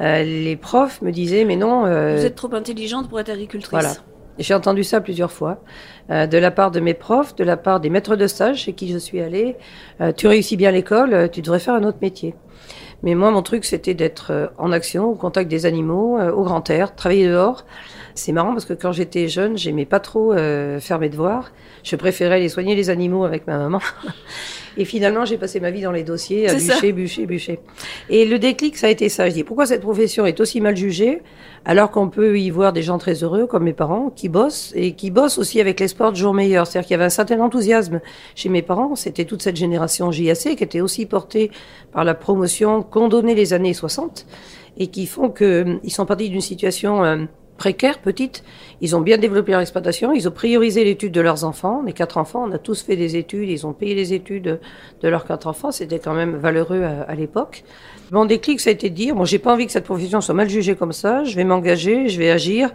Euh, 0.01 0.25
les 0.25 0.57
profs 0.57 1.01
me 1.03 1.13
disaient, 1.13 1.45
mais 1.45 1.55
non... 1.55 1.87
Euh, 1.87 2.17
Vous 2.17 2.25
êtes 2.25 2.35
trop 2.35 2.53
intelligente 2.53 3.09
pour 3.09 3.21
être 3.21 3.31
agricultrice. 3.31 3.71
Voilà. 3.71 3.93
J'ai 4.39 4.55
entendu 4.55 4.83
ça 4.85 5.01
plusieurs 5.01 5.31
fois, 5.31 5.63
de 6.09 6.39
la 6.39 6.51
part 6.51 6.71
de 6.71 6.81
mes 6.81 6.95
profs, 6.95 7.35
de 7.37 7.45
la 7.45 7.57
part 7.57 7.81
des 7.81 7.91
maîtres 7.91 8.17
de 8.17 8.27
stage 8.27 8.59
chez 8.63 8.73
qui 8.73 8.89
je 8.89 8.99
suis 8.99 9.21
allée. 9.21 9.57
tu 10.17 10.27
réussis 10.27 10.57
bien 10.57 10.71
l'école, 10.71 11.31
tu 11.31 11.43
devrais 11.43 11.59
faire 11.59 11.75
un 11.75 11.85
autre 11.85 11.99
métier. 12.01 12.35
Mais 13.03 13.15
moi, 13.15 13.31
mon 13.31 13.43
truc, 13.43 13.65
c'était 13.65 13.95
d'être 13.95 14.53
en 14.59 14.71
action, 14.73 15.11
au 15.11 15.15
contact 15.15 15.51
des 15.51 15.67
animaux, 15.67 16.21
au 16.21 16.45
grand 16.45 16.69
air, 16.71 16.95
travailler 16.95 17.29
dehors. 17.29 17.65
C'est 18.15 18.33
marrant 18.33 18.53
parce 18.53 18.65
que 18.65 18.75
quand 18.75 18.93
j'étais 18.93 19.29
jeune, 19.29 19.57
j'aimais 19.57 19.87
pas 19.87 20.01
trop 20.01 20.33
euh, 20.33 20.81
faire 20.81 20.99
mes 20.99 21.09
devoirs. 21.09 21.53
Je 21.83 21.97
préférais 21.97 22.37
aller 22.37 22.49
soigner 22.49 22.75
les 22.75 22.91
animaux 22.91 23.25
avec 23.25 23.47
ma 23.47 23.59
maman. 23.59 23.81
Et 24.77 24.85
finalement, 24.85 25.25
j'ai 25.27 25.37
passé 25.37 25.61
ma 25.61 25.71
vie 25.71 25.83
dans 25.83 25.93
les 25.93 26.03
dossiers 26.03 26.49
à 26.49 26.55
bûcher, 26.55 26.93
bûcher, 26.93 27.27
bûcher. 27.27 27.61
Et 28.09 28.25
le 28.25 28.39
déclic, 28.39 28.77
ça 28.77 28.87
a 28.87 28.91
été 28.91 29.11
ça. 29.11 29.29
Je 29.29 29.35
dis, 29.35 29.45
pourquoi 29.45 29.67
cette 29.67 29.83
profession 29.83 30.25
est 30.25 30.41
aussi 30.41 30.63
mal 30.63 30.77
jugée 30.77 31.21
alors 31.65 31.91
qu'on 31.91 32.09
peut 32.09 32.39
y 32.39 32.51
voir 32.51 32.73
des 32.73 32.83
gens 32.83 32.99
très 32.99 33.23
heureux 33.23 33.47
comme 33.47 33.65
mes 33.65 33.75
parents 33.75 34.11
qui 34.11 34.29
bossent 34.29 34.73
et 34.75 34.93
qui 34.93 35.11
bossent 35.11 35.39
aussi 35.39 35.61
avec 35.61 35.79
l'espoir 35.79 36.11
de 36.11 36.17
jours 36.17 36.35
meilleurs. 36.35 36.67
C'est-à-dire 36.67 36.87
qu'il 36.87 36.95
y 36.95 36.97
avait 36.97 37.05
un 37.05 37.11
certain 37.11 37.39
enthousiasme 37.41 38.01
chez 38.35 38.49
mes 38.49 38.63
parents. 38.63 38.97
C'était 38.97 39.27
toute 39.27 39.43
cette 39.43 39.57
génération 39.57 40.11
JAC 40.11 40.57
qui 40.57 40.65
était 40.65 40.81
aussi 40.81 41.05
portée 41.07 41.51
par 41.93 42.05
la 42.05 42.15
promotion 42.15 42.83
qu'ont 42.93 43.09
donné 43.09 43.35
les 43.35 43.53
années 43.53 43.75
60 43.75 44.27
et 44.77 44.87
qui 44.87 45.07
font 45.07 45.31
qu'ils 45.31 45.81
sont 45.89 46.07
partis 46.07 46.31
d'une 46.31 46.41
situation 46.41 47.05
euh, 47.05 47.25
précaires, 47.57 47.99
petites. 48.01 48.43
Ils 48.81 48.97
ont 48.97 49.01
bien 49.01 49.19
développé 49.19 49.53
leur 49.53 49.61
exploitation. 49.61 50.13
Ils 50.13 50.29
ont 50.29 50.33
priorisé 50.33 50.85
l'étude 50.85 51.13
de 51.13 51.21
leurs 51.21 51.45
enfants. 51.45 51.83
Les 51.87 51.93
quatre 51.93 52.19
enfants, 52.19 52.45
on 52.49 52.53
a 52.53 52.59
tous 52.59 52.83
fait 52.83 52.97
des 52.97 53.17
études. 53.17 53.49
Ils 53.49 53.67
ont 53.67 53.73
payé 53.73 53.95
les 53.95 54.13
études 54.13 54.61
de 55.01 55.09
leurs 55.09 55.25
quatre 55.25 55.47
enfants. 55.47 55.71
C'était 55.71 55.99
quand 55.99 56.15
même 56.15 56.37
valeureux 56.37 56.83
à, 56.83 57.15
l'époque. 57.15 57.65
Mon 58.11 58.25
déclic, 58.25 58.61
ça 58.61 58.71
a 58.71 58.73
été 58.73 58.91
de 58.91 58.95
dire, 58.95 59.15
bon, 59.15 59.25
j'ai 59.25 59.39
pas 59.39 59.53
envie 59.53 59.67
que 59.67 59.73
cette 59.73 59.85
profession 59.85 60.21
soit 60.21 60.35
mal 60.35 60.49
jugée 60.49 60.75
comme 60.75 60.93
ça. 60.93 61.25
Je 61.25 61.37
vais 61.37 61.45
m'engager, 61.45 62.09
je 62.09 62.19
vais 62.19 62.31
agir. 62.31 62.71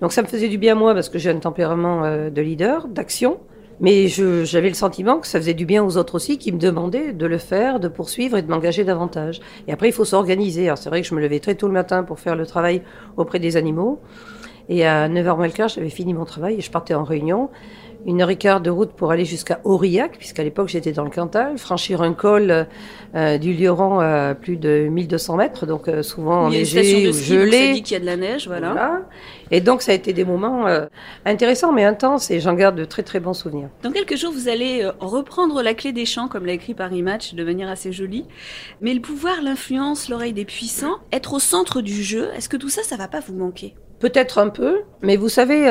Donc 0.00 0.12
ça 0.12 0.22
me 0.22 0.26
faisait 0.26 0.48
du 0.48 0.58
bien 0.58 0.74
moi 0.74 0.92
parce 0.94 1.08
que 1.08 1.18
j'ai 1.18 1.30
un 1.30 1.38
tempérament 1.38 2.04
euh, 2.04 2.30
de 2.30 2.42
leader, 2.42 2.88
d'action. 2.88 3.38
Mais 3.82 4.06
j'avais 4.06 4.68
le 4.68 4.74
sentiment 4.74 5.18
que 5.18 5.26
ça 5.26 5.40
faisait 5.40 5.54
du 5.54 5.66
bien 5.66 5.84
aux 5.84 5.96
autres 5.96 6.14
aussi 6.14 6.38
qui 6.38 6.52
me 6.52 6.58
demandaient 6.58 7.12
de 7.12 7.26
le 7.26 7.36
faire, 7.36 7.80
de 7.80 7.88
poursuivre 7.88 8.38
et 8.38 8.42
de 8.42 8.48
m'engager 8.48 8.84
davantage. 8.84 9.40
Et 9.66 9.72
après, 9.72 9.88
il 9.88 9.92
faut 9.92 10.04
s'organiser. 10.04 10.66
Alors 10.66 10.78
c'est 10.78 10.88
vrai 10.88 11.02
que 11.02 11.08
je 11.08 11.14
me 11.16 11.20
levais 11.20 11.40
très 11.40 11.56
tôt 11.56 11.66
le 11.66 11.72
matin 11.72 12.04
pour 12.04 12.20
faire 12.20 12.36
le 12.36 12.46
travail 12.46 12.82
auprès 13.16 13.40
des 13.40 13.56
animaux. 13.56 14.00
Et 14.68 14.86
à 14.86 15.08
9h 15.08 15.36
moins 15.36 15.46
le 15.46 15.52
quart, 15.52 15.68
j'avais 15.68 15.90
fini 15.90 16.14
mon 16.14 16.24
travail 16.24 16.54
et 16.54 16.60
je 16.60 16.70
partais 16.70 16.94
en 16.94 17.02
réunion 17.02 17.50
une 18.06 18.22
heure 18.22 18.30
et 18.30 18.36
quart 18.36 18.60
de 18.60 18.70
route 18.70 18.92
pour 18.92 19.10
aller 19.10 19.24
jusqu'à 19.24 19.60
Aurillac, 19.64 20.18
puisqu'à 20.18 20.42
l'époque 20.42 20.68
j'étais 20.68 20.92
dans 20.92 21.04
le 21.04 21.10
Cantal, 21.10 21.58
franchir 21.58 22.02
un 22.02 22.14
col 22.14 22.66
euh, 23.14 23.38
du 23.38 23.52
Lioran 23.52 24.00
à 24.00 24.34
plus 24.34 24.56
de 24.56 24.88
1200 24.90 25.36
mètres, 25.36 25.66
donc 25.66 25.88
euh, 25.88 26.02
souvent 26.02 26.46
enneigé 26.46 27.08
ou 27.08 27.12
gelé. 27.12 27.74
dit 27.74 27.82
qu'il 27.82 27.94
y 27.94 27.96
a 27.96 28.00
de 28.00 28.06
la 28.06 28.16
neige, 28.16 28.46
voilà. 28.46 29.02
Et 29.50 29.60
donc 29.60 29.82
ça 29.82 29.92
a 29.92 29.94
été 29.94 30.12
des 30.12 30.24
moments 30.24 30.66
euh, 30.66 30.86
intéressants 31.24 31.72
mais 31.72 31.84
intenses 31.84 32.30
et 32.30 32.40
j'en 32.40 32.54
garde 32.54 32.76
de 32.76 32.84
très 32.84 33.02
très 33.02 33.20
bons 33.20 33.34
souvenirs. 33.34 33.68
Dans 33.82 33.92
quelques 33.92 34.16
jours, 34.16 34.32
vous 34.32 34.48
allez 34.48 34.88
reprendre 35.00 35.62
la 35.62 35.74
clé 35.74 35.92
des 35.92 36.06
champs, 36.06 36.28
comme 36.28 36.46
l'a 36.46 36.52
écrit 36.52 36.74
Paris 36.74 37.02
Match, 37.02 37.34
de 37.34 37.44
manière 37.44 37.68
assez 37.68 37.92
jolie. 37.92 38.26
Mais 38.80 38.94
le 38.94 39.00
pouvoir, 39.00 39.42
l'influence, 39.42 40.08
l'oreille 40.08 40.32
des 40.32 40.44
puissants, 40.44 40.96
être 41.12 41.34
au 41.34 41.38
centre 41.38 41.80
du 41.80 42.02
jeu, 42.02 42.30
est-ce 42.36 42.48
que 42.48 42.56
tout 42.56 42.68
ça, 42.68 42.82
ça 42.82 42.96
va 42.96 43.08
pas 43.08 43.20
vous 43.20 43.34
manquer? 43.34 43.74
Peut-être 44.00 44.38
un 44.38 44.48
peu, 44.48 44.80
mais 45.00 45.16
vous 45.16 45.28
savez, 45.28 45.68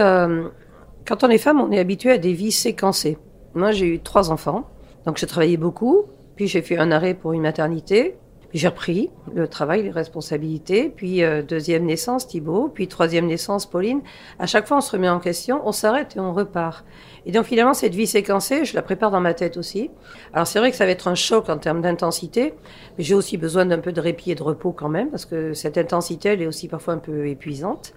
quand 1.07 1.23
on 1.23 1.29
est 1.29 1.37
femme, 1.37 1.61
on 1.61 1.71
est 1.71 1.79
habitué 1.79 2.11
à 2.11 2.17
des 2.17 2.33
vies 2.33 2.51
séquencées. 2.51 3.17
Moi, 3.53 3.71
j'ai 3.71 3.87
eu 3.87 3.99
trois 3.99 4.31
enfants, 4.31 4.67
donc 5.05 5.17
j'ai 5.17 5.27
travaillé 5.27 5.57
beaucoup, 5.57 6.05
puis 6.35 6.47
j'ai 6.47 6.61
fait 6.61 6.77
un 6.77 6.91
arrêt 6.91 7.13
pour 7.13 7.33
une 7.33 7.41
maternité, 7.41 8.15
j'ai 8.53 8.67
repris 8.67 9.09
le 9.33 9.47
travail, 9.47 9.83
les 9.83 9.91
responsabilités, 9.91 10.89
puis 10.89 11.23
euh, 11.23 11.41
deuxième 11.41 11.85
naissance, 11.85 12.27
Thibault, 12.27 12.69
puis 12.73 12.87
troisième 12.87 13.27
naissance, 13.27 13.65
Pauline. 13.65 14.01
À 14.39 14.45
chaque 14.45 14.67
fois, 14.67 14.77
on 14.77 14.81
se 14.81 14.91
remet 14.91 15.09
en 15.09 15.19
question, 15.19 15.61
on 15.65 15.71
s'arrête 15.71 16.15
et 16.15 16.19
on 16.19 16.33
repart. 16.33 16.83
Et 17.25 17.31
donc 17.31 17.45
finalement, 17.45 17.73
cette 17.73 17.95
vie 17.95 18.07
séquencée, 18.07 18.65
je 18.65 18.73
la 18.75 18.81
prépare 18.81 19.11
dans 19.11 19.21
ma 19.21 19.33
tête 19.33 19.57
aussi. 19.57 19.91
Alors 20.33 20.47
c'est 20.47 20.59
vrai 20.59 20.71
que 20.71 20.77
ça 20.77 20.85
va 20.85 20.91
être 20.91 21.07
un 21.07 21.15
choc 21.15 21.49
en 21.49 21.57
termes 21.57 21.81
d'intensité, 21.81 22.53
mais 22.97 23.03
j'ai 23.03 23.13
aussi 23.13 23.37
besoin 23.37 23.65
d'un 23.65 23.79
peu 23.79 23.91
de 23.91 24.01
répit 24.01 24.31
et 24.31 24.35
de 24.35 24.43
repos 24.43 24.71
quand 24.71 24.89
même, 24.89 25.09
parce 25.09 25.25
que 25.25 25.53
cette 25.53 25.77
intensité, 25.77 26.29
elle 26.29 26.41
est 26.41 26.47
aussi 26.47 26.67
parfois 26.67 26.95
un 26.95 26.99
peu 26.99 27.27
épuisante. 27.27 27.93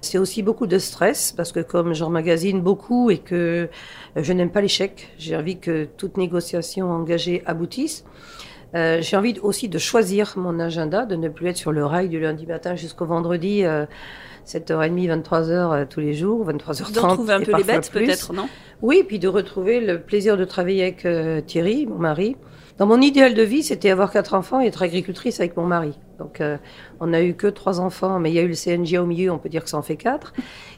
C'est 0.00 0.18
aussi 0.18 0.42
beaucoup 0.42 0.66
de 0.66 0.78
stress 0.78 1.32
parce 1.32 1.50
que 1.50 1.60
comme 1.60 1.94
j'emmagasine 1.94 2.60
beaucoup 2.60 3.10
et 3.10 3.18
que 3.18 3.70
je 4.16 4.32
n'aime 4.34 4.50
pas 4.50 4.60
l'échec, 4.60 5.08
j'ai 5.18 5.34
envie 5.34 5.58
que 5.58 5.84
toute 5.96 6.18
négociation 6.18 6.90
engagée 6.90 7.42
aboutisse. 7.46 8.04
Euh, 8.74 9.00
j'ai 9.00 9.16
envie 9.16 9.38
aussi 9.40 9.68
de 9.68 9.78
choisir 9.78 10.34
mon 10.36 10.58
agenda, 10.58 11.06
de 11.06 11.16
ne 11.16 11.28
plus 11.28 11.48
être 11.48 11.56
sur 11.56 11.72
le 11.72 11.84
rail 11.84 12.08
du 12.08 12.18
lundi 12.18 12.46
matin 12.46 12.74
jusqu'au 12.74 13.06
vendredi, 13.06 13.64
euh, 13.64 13.86
7h30, 14.46 15.22
23h 15.22 15.50
euh, 15.50 15.84
tous 15.88 16.00
les 16.00 16.14
jours, 16.14 16.46
23h30. 16.46 16.92
De 16.92 17.00
retrouver 17.00 17.32
un 17.34 17.40
peu 17.40 17.56
les 17.56 17.64
bêtes 17.64 17.90
peut-être, 17.90 18.32
non? 18.32 18.48
Oui, 18.82 19.04
puis 19.06 19.18
de 19.18 19.28
retrouver 19.28 19.80
le 19.80 20.00
plaisir 20.00 20.36
de 20.36 20.44
travailler 20.44 20.82
avec 20.82 21.06
euh, 21.06 21.40
Thierry, 21.40 21.86
mon 21.86 21.98
mari. 21.98 22.36
Dans 22.76 22.86
mon 22.86 23.00
idéal 23.00 23.34
de 23.34 23.42
vie, 23.42 23.62
c'était 23.62 23.90
avoir 23.90 24.10
quatre 24.10 24.34
enfants 24.34 24.60
et 24.60 24.66
être 24.66 24.82
agricultrice 24.82 25.38
avec 25.38 25.56
mon 25.56 25.64
mari. 25.64 25.96
Donc, 26.18 26.40
euh, 26.40 26.56
on 26.98 27.06
n'a 27.06 27.22
eu 27.22 27.34
que 27.34 27.46
trois 27.46 27.80
enfants, 27.80 28.18
mais 28.18 28.30
il 28.30 28.34
y 28.34 28.38
a 28.40 28.42
eu 28.42 28.48
le 28.48 28.54
CNG 28.54 28.98
au 28.98 29.06
milieu, 29.06 29.30
on 29.30 29.38
peut 29.38 29.48
dire 29.48 29.62
que 29.62 29.70
ça 29.70 29.76
en 29.76 29.82
fait 29.82 29.96
quatre. 29.96 30.32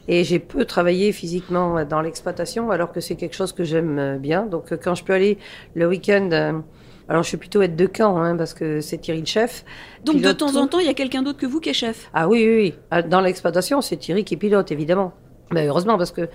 Et 0.07 0.23
j'ai 0.23 0.37
peu 0.37 0.63
travaillé 0.65 1.11
physiquement 1.11 1.83
dans 1.85 2.01
l'exploitation, 2.01 2.69
alors 2.69 2.91
que 2.91 3.01
c'est 3.01 3.15
quelque 3.15 3.35
chose 3.35 3.51
que 3.51 3.63
j'aime 3.63 4.19
bien. 4.19 4.45
Donc, 4.45 4.77
quand 4.81 4.93
je 4.93 5.03
peux 5.03 5.13
aller 5.13 5.39
le 5.73 5.87
week-end, 5.87 6.61
alors 7.09 7.23
je 7.23 7.29
suis 7.29 7.37
plutôt 7.37 7.61
être 7.61 7.75
de 7.75 7.85
camp, 7.85 8.17
hein, 8.17 8.35
parce 8.35 8.53
que 8.53 8.81
c'est 8.81 8.97
Thierry 8.97 9.21
le 9.21 9.25
chef. 9.25 9.63
Donc, 10.03 10.21
de 10.21 10.31
temps 10.31 10.55
en 10.55 10.67
temps, 10.67 10.79
il 10.79 10.87
y 10.87 10.89
a 10.89 10.93
quelqu'un 10.93 11.21
d'autre 11.21 11.39
que 11.39 11.45
vous 11.45 11.59
qui 11.59 11.69
est 11.69 11.73
chef? 11.73 12.09
Ah 12.13 12.27
oui, 12.27 12.45
oui, 12.45 12.55
oui. 12.55 12.73
Ah, 12.91 13.01
dans 13.01 13.21
l'exploitation, 13.21 13.81
c'est 13.81 13.97
Thierry 13.97 14.23
qui 14.23 14.37
pilote, 14.37 14.71
évidemment. 14.71 15.13
Ben, 15.51 15.65
heureusement, 15.65 15.97
parce 15.97 16.11
que 16.11 16.27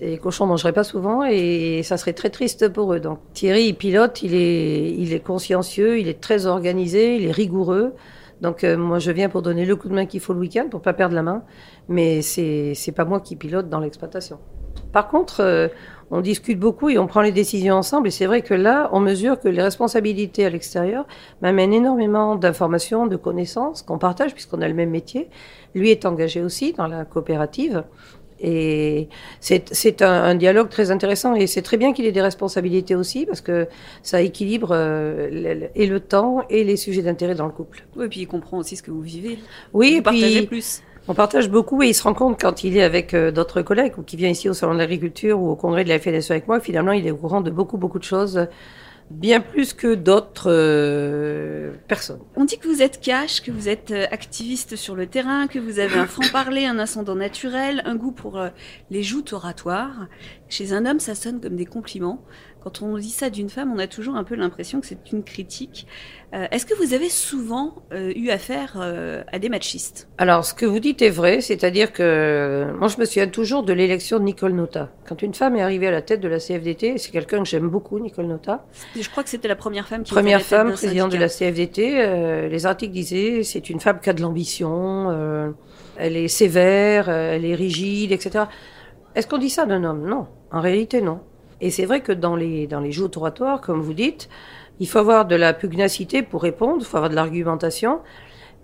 les 0.00 0.18
cochons 0.18 0.46
mangeraient 0.46 0.72
pas 0.72 0.84
souvent 0.84 1.24
et 1.24 1.82
ça 1.82 1.96
serait 1.96 2.12
très 2.12 2.30
triste 2.30 2.68
pour 2.68 2.94
eux. 2.94 3.00
Donc 3.00 3.18
Thierry, 3.32 3.64
il 3.64 3.74
pilote, 3.74 4.22
il 4.22 4.34
est, 4.34 4.92
il 4.92 5.12
est 5.12 5.20
consciencieux, 5.20 5.98
il 5.98 6.06
est 6.06 6.20
très 6.20 6.46
organisé, 6.46 7.16
il 7.16 7.26
est 7.26 7.32
rigoureux. 7.32 7.94
Donc 8.40 8.62
euh, 8.62 8.76
moi, 8.76 9.00
je 9.00 9.10
viens 9.10 9.28
pour 9.28 9.42
donner 9.42 9.66
le 9.66 9.74
coup 9.74 9.88
de 9.88 9.94
main 9.94 10.06
qu'il 10.06 10.20
faut 10.20 10.32
le 10.32 10.38
week-end 10.38 10.68
pour 10.70 10.82
pas 10.82 10.92
perdre 10.92 11.16
la 11.16 11.22
main, 11.22 11.42
mais 11.88 12.22
c'est 12.22 12.74
c'est 12.74 12.92
pas 12.92 13.04
moi 13.04 13.20
qui 13.20 13.34
pilote 13.34 13.68
dans 13.68 13.80
l'exploitation. 13.80 14.38
Par 14.92 15.08
contre, 15.08 15.40
euh, 15.40 15.68
on 16.10 16.20
discute 16.20 16.58
beaucoup 16.58 16.88
et 16.88 16.98
on 16.98 17.06
prend 17.06 17.20
les 17.20 17.32
décisions 17.32 17.76
ensemble. 17.76 18.08
Et 18.08 18.10
c'est 18.10 18.26
vrai 18.26 18.42
que 18.42 18.54
là, 18.54 18.88
on 18.92 19.00
mesure 19.00 19.38
que 19.38 19.48
les 19.48 19.62
responsabilités 19.62 20.44
à 20.44 20.50
l'extérieur 20.50 21.06
m'amènent 21.40 21.72
énormément 21.72 22.36
d'informations, 22.36 23.06
de 23.06 23.16
connaissances 23.16 23.82
qu'on 23.82 23.98
partage 23.98 24.32
puisqu'on 24.32 24.60
a 24.60 24.68
le 24.68 24.74
même 24.74 24.90
métier. 24.90 25.28
Lui 25.74 25.90
est 25.90 26.04
engagé 26.04 26.42
aussi 26.42 26.72
dans 26.72 26.88
la 26.88 27.04
coopérative. 27.04 27.84
Et 28.42 29.08
c'est 29.40 30.00
un, 30.00 30.10
un, 30.10 30.34
dialogue 30.34 30.70
très 30.70 30.90
intéressant 30.90 31.34
et 31.34 31.46
c'est 31.46 31.60
très 31.60 31.76
bien 31.76 31.92
qu'il 31.92 32.06
ait 32.06 32.12
des 32.12 32.22
responsabilités 32.22 32.94
aussi 32.94 33.26
parce 33.26 33.42
que 33.42 33.68
ça 34.02 34.22
équilibre 34.22 34.70
euh, 34.72 35.68
et 35.74 35.86
le 35.86 36.00
temps 36.00 36.42
et 36.48 36.64
les 36.64 36.78
sujets 36.78 37.02
d'intérêt 37.02 37.34
dans 37.34 37.44
le 37.44 37.52
couple. 37.52 37.84
Oui, 37.96 38.06
et 38.06 38.08
puis 38.08 38.20
il 38.20 38.26
comprend 38.26 38.56
aussi 38.56 38.76
ce 38.76 38.82
que 38.82 38.90
vous 38.90 39.02
vivez. 39.02 39.38
Oui, 39.74 39.96
vous 39.96 40.02
partagez 40.02 40.46
plus. 40.46 40.82
On 41.10 41.14
partage 41.14 41.50
beaucoup 41.50 41.82
et 41.82 41.88
il 41.88 41.94
se 41.94 42.04
rend 42.04 42.14
compte 42.14 42.40
quand 42.40 42.62
il 42.62 42.76
est 42.76 42.84
avec 42.84 43.14
euh, 43.14 43.32
d'autres 43.32 43.62
collègues 43.62 43.98
ou 43.98 44.02
qui 44.02 44.14
vient 44.14 44.28
ici 44.28 44.48
au 44.48 44.52
Salon 44.52 44.74
de 44.74 44.78
l'Agriculture 44.78 45.42
ou 45.42 45.50
au 45.50 45.56
congrès 45.56 45.82
de 45.82 45.88
la 45.88 45.98
FNSE 45.98 46.30
avec 46.30 46.46
moi, 46.46 46.60
finalement 46.60 46.92
il 46.92 47.04
est 47.04 47.10
au 47.10 47.16
courant 47.16 47.40
de 47.40 47.50
beaucoup 47.50 47.78
beaucoup 47.78 47.98
de 47.98 48.04
choses 48.04 48.46
bien 49.10 49.40
plus 49.40 49.72
que 49.72 49.96
d'autres 49.96 50.52
euh, 50.52 51.72
personnes. 51.88 52.20
On 52.36 52.44
dit 52.44 52.58
que 52.58 52.68
vous 52.68 52.80
êtes 52.80 53.00
cash, 53.00 53.40
que 53.40 53.50
vous 53.50 53.68
êtes 53.68 53.90
euh, 53.90 54.06
activiste 54.12 54.76
sur 54.76 54.94
le 54.94 55.08
terrain, 55.08 55.48
que 55.48 55.58
vous 55.58 55.80
avez 55.80 55.98
un 55.98 56.06
franc-parler, 56.06 56.66
un 56.66 56.78
ascendant 56.78 57.16
naturel, 57.16 57.82
un 57.86 57.96
goût 57.96 58.12
pour 58.12 58.40
les 58.90 59.02
joutes 59.02 59.32
oratoires. 59.32 60.06
Chez 60.48 60.72
un 60.72 60.86
homme, 60.86 61.00
ça 61.00 61.16
sonne 61.16 61.40
comme 61.40 61.56
des 61.56 61.66
compliments. 61.66 62.22
Quand 62.62 62.82
on 62.82 62.98
dit 62.98 63.10
ça 63.10 63.30
d'une 63.30 63.48
femme, 63.48 63.72
on 63.74 63.78
a 63.78 63.86
toujours 63.86 64.16
un 64.16 64.24
peu 64.24 64.34
l'impression 64.34 64.80
que 64.80 64.86
c'est 64.86 65.12
une 65.12 65.24
critique. 65.24 65.86
Euh, 66.34 66.46
est-ce 66.50 66.66
que 66.66 66.74
vous 66.74 66.92
avez 66.92 67.08
souvent 67.08 67.82
euh, 67.92 68.12
eu 68.14 68.28
affaire 68.28 68.74
euh, 68.76 69.22
à 69.32 69.38
des 69.38 69.48
machistes? 69.48 70.08
Alors, 70.18 70.44
ce 70.44 70.52
que 70.52 70.66
vous 70.66 70.78
dites 70.78 71.00
est 71.00 71.08
vrai, 71.08 71.40
c'est-à-dire 71.40 71.90
que 71.90 72.66
moi, 72.78 72.88
je 72.88 72.98
me 72.98 73.06
souviens 73.06 73.28
toujours 73.28 73.62
de 73.62 73.72
l'élection 73.72 74.18
de 74.18 74.24
Nicole 74.24 74.52
Nota. 74.52 74.90
Quand 75.08 75.22
une 75.22 75.32
femme 75.32 75.56
est 75.56 75.62
arrivée 75.62 75.86
à 75.86 75.90
la 75.90 76.02
tête 76.02 76.20
de 76.20 76.28
la 76.28 76.38
CFDT, 76.38 76.98
c'est 76.98 77.10
quelqu'un 77.10 77.38
que 77.38 77.48
j'aime 77.48 77.68
beaucoup, 77.68 77.98
Nicole 77.98 78.26
Nota. 78.26 78.66
Je 78.94 79.08
crois 79.08 79.22
que 79.22 79.30
c'était 79.30 79.48
la 79.48 79.56
première 79.56 79.88
femme 79.88 80.02
qui 80.02 80.12
première 80.12 80.40
était 80.40 80.54
à 80.54 80.58
la 80.58 80.64
femme 80.64 80.72
présidente 80.74 81.12
de 81.12 81.16
la. 81.16 81.30
CFDT. 81.30 82.48
les 82.48 82.66
articles 82.66 82.92
disaient 82.92 83.44
c'est 83.44 83.70
une 83.70 83.78
femme 83.78 84.00
qui 84.00 84.10
a 84.10 84.12
de 84.12 84.20
l'ambition, 84.20 85.54
elle 85.96 86.16
est 86.16 86.28
sévère, 86.28 87.08
elle 87.08 87.44
est 87.44 87.54
rigide, 87.54 88.10
etc. 88.10 88.44
Est-ce 89.14 89.28
qu'on 89.28 89.38
dit 89.38 89.48
ça 89.48 89.64
d'un 89.64 89.84
homme? 89.84 90.08
Non, 90.08 90.26
en 90.50 90.60
réalité 90.60 91.00
non. 91.00 91.20
Et 91.60 91.70
c'est 91.70 91.84
vrai 91.84 92.00
que 92.00 92.12
dans 92.12 92.36
les, 92.36 92.66
dans 92.66 92.80
les 92.80 92.92
joutes 92.92 93.16
oratoires, 93.16 93.60
comme 93.60 93.80
vous 93.80 93.94
dites, 93.94 94.28
il 94.78 94.88
faut 94.88 94.98
avoir 94.98 95.26
de 95.26 95.36
la 95.36 95.52
pugnacité 95.52 96.22
pour 96.22 96.42
répondre, 96.42 96.78
il 96.80 96.84
faut 96.84 96.96
avoir 96.96 97.10
de 97.10 97.14
l'argumentation. 97.14 98.00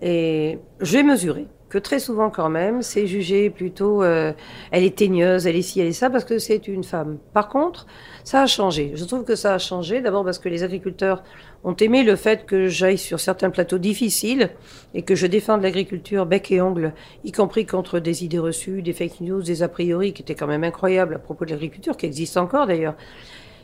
Et 0.01 0.59
j'ai 0.81 1.03
mesuré 1.03 1.47
que 1.69 1.77
très 1.77 1.99
souvent 1.99 2.29
quand 2.29 2.49
même, 2.49 2.81
c'est 2.81 3.07
jugé 3.07 3.49
plutôt, 3.49 4.01
euh, 4.03 4.31
elle 4.71 4.83
est 4.83 4.97
teigneuse, 4.97 5.47
elle 5.47 5.55
est 5.55 5.61
ci, 5.61 5.81
elle 5.81 5.87
est 5.87 5.93
ça, 5.93 6.09
parce 6.09 6.23
que 6.23 6.39
c'est 6.39 6.67
une 6.67 6.83
femme. 6.83 7.17
Par 7.33 7.49
contre, 7.49 7.87
ça 8.23 8.41
a 8.41 8.47
changé. 8.47 8.93
Je 8.95 9.03
trouve 9.05 9.23
que 9.25 9.35
ça 9.35 9.53
a 9.53 9.57
changé, 9.57 10.01
d'abord 10.01 10.23
parce 10.23 10.39
que 10.39 10.49
les 10.49 10.63
agriculteurs 10.63 11.23
ont 11.63 11.75
aimé 11.75 12.03
le 12.03 12.15
fait 12.15 12.45
que 12.45 12.67
j'aille 12.67 12.97
sur 12.97 13.19
certains 13.19 13.49
plateaux 13.49 13.77
difficiles 13.77 14.51
et 14.93 15.01
que 15.01 15.15
je 15.15 15.27
défende 15.27 15.61
l'agriculture 15.61 16.25
bec 16.25 16.51
et 16.51 16.61
ongle, 16.61 16.93
y 17.23 17.31
compris 17.31 17.65
contre 17.65 17.99
des 17.99 18.23
idées 18.23 18.39
reçues, 18.39 18.81
des 18.81 18.93
fake 18.93 19.21
news, 19.21 19.41
des 19.41 19.63
a 19.63 19.67
priori 19.67 20.13
qui 20.13 20.21
étaient 20.21 20.35
quand 20.35 20.47
même 20.47 20.63
incroyables 20.63 21.15
à 21.15 21.19
propos 21.19 21.45
de 21.45 21.51
l'agriculture, 21.51 21.97
qui 21.97 22.05
existent 22.05 22.41
encore 22.41 22.67
d'ailleurs. 22.67 22.95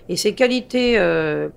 Et 0.10 0.18
ces 0.18 0.36
qualités 0.36 0.98
euh, 0.98 1.50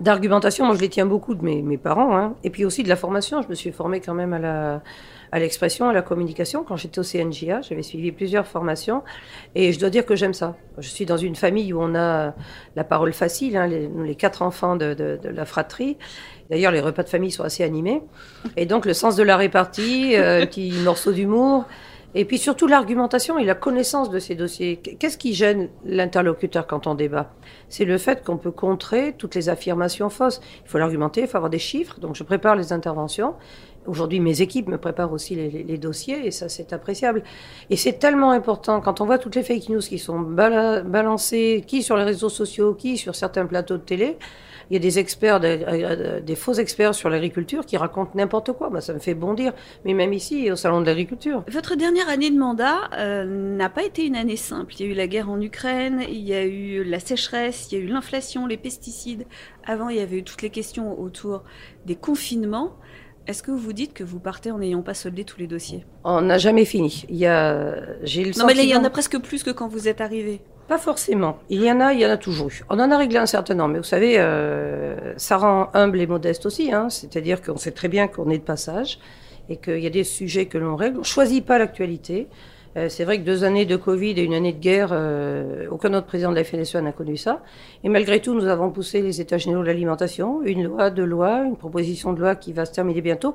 d'argumentation, 0.00 0.66
moi 0.66 0.74
je 0.74 0.80
les 0.80 0.88
tiens 0.88 1.06
beaucoup 1.06 1.34
de 1.34 1.42
mes, 1.42 1.78
parents, 1.78 2.16
hein, 2.16 2.34
et 2.44 2.50
puis 2.50 2.64
aussi 2.64 2.82
de 2.82 2.88
la 2.88 2.96
formation. 2.96 3.42
Je 3.42 3.48
me 3.48 3.54
suis 3.54 3.72
formée 3.72 4.00
quand 4.00 4.14
même 4.14 4.32
à 4.32 4.38
la 4.38 4.82
à 5.32 5.38
l'expression, 5.38 5.88
à 5.88 5.92
la 5.92 6.02
communication. 6.02 6.64
Quand 6.64 6.76
j'étais 6.76 6.98
au 6.98 7.04
CNJA, 7.04 7.60
j'avais 7.62 7.82
suivi 7.82 8.10
plusieurs 8.12 8.46
formations 8.46 9.02
et 9.54 9.72
je 9.72 9.78
dois 9.78 9.90
dire 9.90 10.04
que 10.04 10.16
j'aime 10.16 10.34
ça. 10.34 10.56
Je 10.78 10.88
suis 10.88 11.06
dans 11.06 11.16
une 11.16 11.36
famille 11.36 11.72
où 11.72 11.80
on 11.80 11.94
a 11.94 12.34
la 12.76 12.84
parole 12.84 13.12
facile, 13.12 13.56
hein, 13.56 13.66
les, 13.68 14.14
quatre 14.16 14.42
enfants 14.42 14.76
de, 14.76 14.94
de, 14.94 15.18
de 15.22 15.28
la 15.28 15.44
fratrie. 15.44 15.96
D'ailleurs, 16.50 16.72
les 16.72 16.80
repas 16.80 17.04
de 17.04 17.08
famille 17.08 17.30
sont 17.30 17.44
assez 17.44 17.62
animés. 17.62 18.02
Et 18.56 18.66
donc, 18.66 18.86
le 18.86 18.92
sens 18.92 19.14
de 19.14 19.22
la 19.22 19.36
répartie, 19.36 20.16
euh, 20.16 20.44
petit 20.46 20.72
morceau 20.82 21.12
d'humour. 21.12 21.64
Et 22.14 22.24
puis 22.24 22.38
surtout 22.38 22.66
l'argumentation 22.66 23.38
et 23.38 23.44
la 23.44 23.54
connaissance 23.54 24.10
de 24.10 24.18
ces 24.18 24.34
dossiers. 24.34 24.76
Qu'est-ce 24.76 25.16
qui 25.16 25.32
gêne 25.32 25.68
l'interlocuteur 25.84 26.66
quand 26.66 26.86
on 26.88 26.94
débat? 26.96 27.32
C'est 27.68 27.84
le 27.84 27.98
fait 27.98 28.24
qu'on 28.24 28.36
peut 28.36 28.50
contrer 28.50 29.14
toutes 29.16 29.36
les 29.36 29.48
affirmations 29.48 30.10
fausses. 30.10 30.40
Il 30.64 30.68
faut 30.68 30.78
l'argumenter, 30.78 31.22
il 31.22 31.26
faut 31.28 31.36
avoir 31.36 31.50
des 31.50 31.60
chiffres. 31.60 32.00
Donc 32.00 32.16
je 32.16 32.24
prépare 32.24 32.56
les 32.56 32.72
interventions. 32.72 33.34
Aujourd'hui, 33.86 34.20
mes 34.20 34.42
équipes 34.42 34.68
me 34.68 34.76
préparent 34.76 35.12
aussi 35.12 35.34
les, 35.34 35.48
les, 35.48 35.78
dossiers 35.78 36.26
et 36.26 36.30
ça, 36.30 36.48
c'est 36.48 36.72
appréciable. 36.72 37.22
Et 37.70 37.76
c'est 37.76 37.94
tellement 37.94 38.30
important 38.32 38.80
quand 38.80 39.00
on 39.00 39.06
voit 39.06 39.18
toutes 39.18 39.36
les 39.36 39.42
fake 39.42 39.68
news 39.70 39.80
qui 39.80 39.98
sont 39.98 40.20
bala 40.20 40.82
balancées, 40.82 41.64
qui 41.66 41.82
sur 41.82 41.96
les 41.96 42.04
réseaux 42.04 42.28
sociaux, 42.28 42.74
qui 42.74 42.98
sur 42.98 43.14
certains 43.14 43.46
plateaux 43.46 43.78
de 43.78 43.82
télé. 43.82 44.18
Il 44.70 44.74
y 44.74 44.76
a 44.76 44.80
des 44.80 45.00
experts, 45.00 45.40
des, 45.40 46.22
des 46.24 46.36
faux 46.36 46.52
experts 46.52 46.94
sur 46.94 47.10
l'agriculture 47.10 47.66
qui 47.66 47.76
racontent 47.76 48.12
n'importe 48.14 48.52
quoi. 48.52 48.70
Bah, 48.70 48.80
ça 48.80 48.94
me 48.94 49.00
fait 49.00 49.14
bondir. 49.14 49.52
Mais 49.84 49.94
même 49.94 50.12
ici, 50.12 50.50
au 50.50 50.56
salon 50.56 50.80
de 50.80 50.86
l'agriculture. 50.86 51.44
Votre 51.48 51.74
dernière 51.74 52.08
année 52.08 52.30
de 52.30 52.38
mandat 52.38 52.88
euh, 52.96 53.24
n'a 53.24 53.68
pas 53.68 53.82
été 53.82 54.06
une 54.06 54.14
année 54.14 54.36
simple. 54.36 54.74
Il 54.78 54.86
y 54.86 54.88
a 54.88 54.92
eu 54.92 54.94
la 54.94 55.08
guerre 55.08 55.28
en 55.28 55.40
Ukraine, 55.40 56.04
il 56.08 56.20
y 56.20 56.34
a 56.34 56.44
eu 56.44 56.84
la 56.84 57.00
sécheresse, 57.00 57.72
il 57.72 57.78
y 57.78 57.80
a 57.80 57.84
eu 57.84 57.88
l'inflation, 57.88 58.46
les 58.46 58.56
pesticides. 58.56 59.26
Avant, 59.66 59.88
il 59.88 59.96
y 59.96 60.00
avait 60.00 60.18
eu 60.18 60.22
toutes 60.22 60.42
les 60.42 60.50
questions 60.50 61.00
autour 61.00 61.42
des 61.84 61.96
confinements. 61.96 62.76
Est-ce 63.26 63.42
que 63.42 63.50
vous 63.50 63.58
vous 63.58 63.72
dites 63.72 63.92
que 63.92 64.02
vous 64.02 64.18
partez 64.18 64.50
en 64.50 64.58
n'ayant 64.58 64.82
pas 64.82 64.94
soldé 64.94 65.24
tous 65.24 65.38
les 65.38 65.46
dossiers? 65.46 65.84
On 66.04 66.22
n'a 66.22 66.38
jamais 66.38 66.64
fini. 66.64 67.04
Il 67.08 67.16
y 67.16 67.26
a, 67.26 67.76
j'ai 68.02 68.22
le 68.22 68.28
non, 68.28 68.32
sentiment... 68.32 68.46
mais 68.46 68.54
là, 68.54 68.62
il 68.62 68.70
y 68.70 68.74
en 68.74 68.82
a 68.82 68.90
presque 68.90 69.18
plus 69.18 69.42
que 69.42 69.50
quand 69.50 69.68
vous 69.68 69.88
êtes 69.88 70.00
arrivé. 70.00 70.40
Pas 70.70 70.78
forcément. 70.78 71.38
Il 71.48 71.64
y 71.64 71.72
en 71.72 71.80
a, 71.80 71.94
il 71.94 71.98
y 71.98 72.06
en 72.06 72.10
a 72.10 72.16
toujours. 72.16 72.48
On 72.68 72.78
en 72.78 72.92
a 72.92 72.96
réglé 72.96 73.18
un 73.18 73.26
certain 73.26 73.54
nombre, 73.54 73.72
mais 73.72 73.78
vous 73.78 73.84
savez, 73.84 74.20
euh, 74.20 75.14
ça 75.16 75.36
rend 75.36 75.68
humble 75.74 76.00
et 76.00 76.06
modeste 76.06 76.46
aussi. 76.46 76.72
Hein. 76.72 76.88
C'est-à-dire 76.90 77.42
qu'on 77.42 77.56
sait 77.56 77.72
très 77.72 77.88
bien 77.88 78.06
qu'on 78.06 78.30
est 78.30 78.38
de 78.38 78.44
passage 78.44 79.00
et 79.48 79.56
qu'il 79.56 79.80
y 79.80 79.86
a 79.88 79.90
des 79.90 80.04
sujets 80.04 80.46
que 80.46 80.58
l'on 80.58 80.76
règle. 80.76 81.00
On 81.00 81.02
choisit 81.02 81.44
pas 81.44 81.58
l'actualité. 81.58 82.28
Euh, 82.76 82.88
c'est 82.88 83.04
vrai 83.04 83.18
que 83.18 83.24
deux 83.24 83.42
années 83.42 83.64
de 83.64 83.74
Covid 83.74 84.12
et 84.12 84.22
une 84.22 84.32
année 84.32 84.52
de 84.52 84.60
guerre, 84.60 84.90
euh, 84.92 85.66
aucun 85.72 85.92
autre 85.92 86.06
président 86.06 86.30
de 86.30 86.36
la 86.36 86.44
FNSE 86.44 86.76
n'a 86.76 86.92
connu 86.92 87.16
ça. 87.16 87.42
Et 87.82 87.88
malgré 87.88 88.20
tout, 88.20 88.34
nous 88.34 88.46
avons 88.46 88.70
poussé 88.70 89.02
les 89.02 89.20
États 89.20 89.38
généraux 89.38 89.62
de 89.62 89.66
l'alimentation, 89.66 90.40
une 90.42 90.62
loi, 90.62 90.90
deux 90.90 91.04
lois, 91.04 91.42
une 91.44 91.56
proposition 91.56 92.12
de 92.12 92.20
loi 92.20 92.36
qui 92.36 92.52
va 92.52 92.64
se 92.64 92.70
terminer 92.70 93.00
bientôt, 93.00 93.32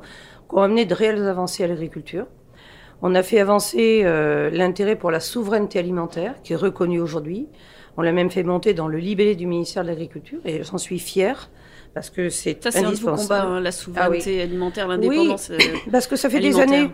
qui 0.49 0.55
ont 0.55 0.61
amené 0.61 0.85
de 0.85 0.93
réelles 0.93 1.27
avancées 1.27 1.65
à 1.65 1.67
l'agriculture. 1.67 2.27
On 3.01 3.13
a 3.15 3.23
fait 3.23 3.39
avancer 3.39 4.01
euh, 4.03 4.49
l'intérêt 4.49 4.95
pour 4.95 5.11
la 5.11 5.19
souveraineté 5.19 5.79
alimentaire, 5.79 6.35
qui 6.43 6.53
est 6.53 6.57
reconnu 6.57 6.99
aujourd'hui. 6.99 7.47
On 7.97 8.01
l'a 8.01 8.11
même 8.11 8.31
fait 8.31 8.43
monter 8.43 8.73
dans 8.73 8.87
le 8.87 8.97
libellé 8.97 9.35
du 9.35 9.47
ministère 9.47 9.83
de 9.83 9.89
l'Agriculture, 9.89 10.39
et 10.45 10.63
j'en 10.63 10.77
suis 10.77 10.99
fière 10.99 11.49
parce 11.93 12.09
que 12.09 12.29
c'est 12.29 12.61
Ça, 12.61 12.71
c'est 12.71 12.83
un 12.83 12.91
vos 12.91 13.15
combats, 13.15 13.43
hein, 13.43 13.61
la 13.61 13.71
souveraineté 13.71 14.23
ah, 14.25 14.29
oui. 14.35 14.41
alimentaire, 14.41 14.87
l'indépendance. 14.89 15.49
Oui, 15.49 15.65
parce 15.89 16.07
que 16.07 16.17
ça 16.17 16.29
fait 16.29 16.41
des 16.41 16.59
années. 16.59 16.91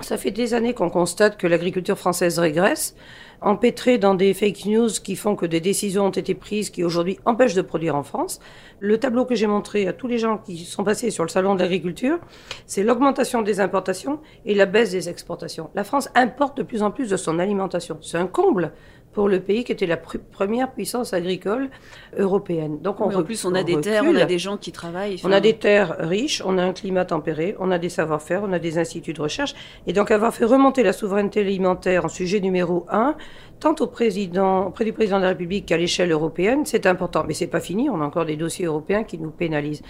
Ça 0.00 0.16
fait 0.16 0.30
des 0.30 0.54
années 0.54 0.72
qu'on 0.72 0.88
constate 0.90 1.36
que 1.36 1.46
l'agriculture 1.46 1.98
française 1.98 2.38
régresse, 2.38 2.96
empêtrée 3.42 3.98
dans 3.98 4.14
des 4.14 4.34
fake 4.34 4.66
news 4.66 4.88
qui 5.02 5.16
font 5.16 5.36
que 5.36 5.46
des 5.46 5.60
décisions 5.60 6.06
ont 6.06 6.10
été 6.10 6.34
prises 6.34 6.70
qui 6.70 6.84
aujourd'hui 6.84 7.18
empêchent 7.24 7.54
de 7.54 7.62
produire 7.62 7.96
en 7.96 8.02
France. 8.02 8.40
Le 8.80 8.98
tableau 8.98 9.24
que 9.24 9.34
j'ai 9.34 9.46
montré 9.46 9.86
à 9.86 9.92
tous 9.92 10.06
les 10.06 10.18
gens 10.18 10.38
qui 10.38 10.58
sont 10.58 10.84
passés 10.84 11.10
sur 11.10 11.24
le 11.24 11.28
salon 11.28 11.54
de 11.54 11.60
l'agriculture, 11.60 12.18
c'est 12.66 12.82
l'augmentation 12.82 13.42
des 13.42 13.60
importations 13.60 14.20
et 14.44 14.54
la 14.54 14.66
baisse 14.66 14.90
des 14.90 15.08
exportations. 15.08 15.70
La 15.74 15.84
France 15.84 16.08
importe 16.14 16.56
de 16.58 16.62
plus 16.62 16.82
en 16.82 16.90
plus 16.90 17.10
de 17.10 17.16
son 17.16 17.38
alimentation. 17.38 17.98
C'est 18.00 18.18
un 18.18 18.26
comble 18.26 18.72
pour 19.12 19.28
le 19.28 19.40
pays 19.40 19.64
qui 19.64 19.72
était 19.72 19.86
la 19.86 19.96
pr 19.96 20.18
première 20.30 20.72
puissance 20.72 21.12
agricole 21.12 21.68
européenne. 22.16 22.80
Donc 22.80 23.00
on 23.00 23.08
oui, 23.08 23.16
en 23.16 23.22
plus 23.22 23.44
on 23.44 23.54
a 23.54 23.62
des 23.62 23.74
recule. 23.74 23.92
terres, 23.92 24.04
on 24.06 24.16
a 24.16 24.24
des 24.24 24.38
gens 24.38 24.56
qui 24.56 24.72
travaillent. 24.72 25.20
On 25.24 25.32
a 25.32 25.40
des 25.40 25.54
terres 25.54 25.96
riches, 25.98 26.42
on 26.44 26.58
a 26.58 26.62
un 26.62 26.72
climat 26.72 27.04
tempéré, 27.04 27.54
on 27.58 27.70
a 27.70 27.78
des 27.78 27.88
savoir-faire, 27.88 28.42
on 28.42 28.52
a 28.52 28.58
des 28.58 28.78
instituts 28.78 29.12
de 29.12 29.20
recherche. 29.20 29.54
Et 29.86 29.92
donc 29.92 30.10
avoir 30.10 30.34
fait 30.34 30.44
remonter 30.44 30.82
la 30.82 30.92
souveraineté 30.92 31.40
alimentaire 31.40 32.04
en 32.04 32.08
sujet 32.08 32.40
numéro 32.40 32.86
un, 32.90 33.16
tant 33.60 33.74
au 33.80 33.86
président, 33.86 34.66
auprès 34.66 34.84
du 34.84 34.92
président 34.92 35.18
de 35.18 35.22
la 35.22 35.30
République 35.30 35.66
qu'à 35.66 35.76
l'échelle 35.76 36.10
européenne, 36.10 36.64
c'est 36.64 36.86
important. 36.86 37.24
Mais 37.26 37.34
c'est 37.34 37.46
pas 37.46 37.60
fini, 37.60 37.90
on 37.90 38.00
a 38.00 38.04
encore 38.04 38.24
des 38.24 38.36
dossiers 38.36 38.66
européens 38.66 39.04
qui 39.04 39.18
nous 39.18 39.30
pénalisent. 39.30 39.82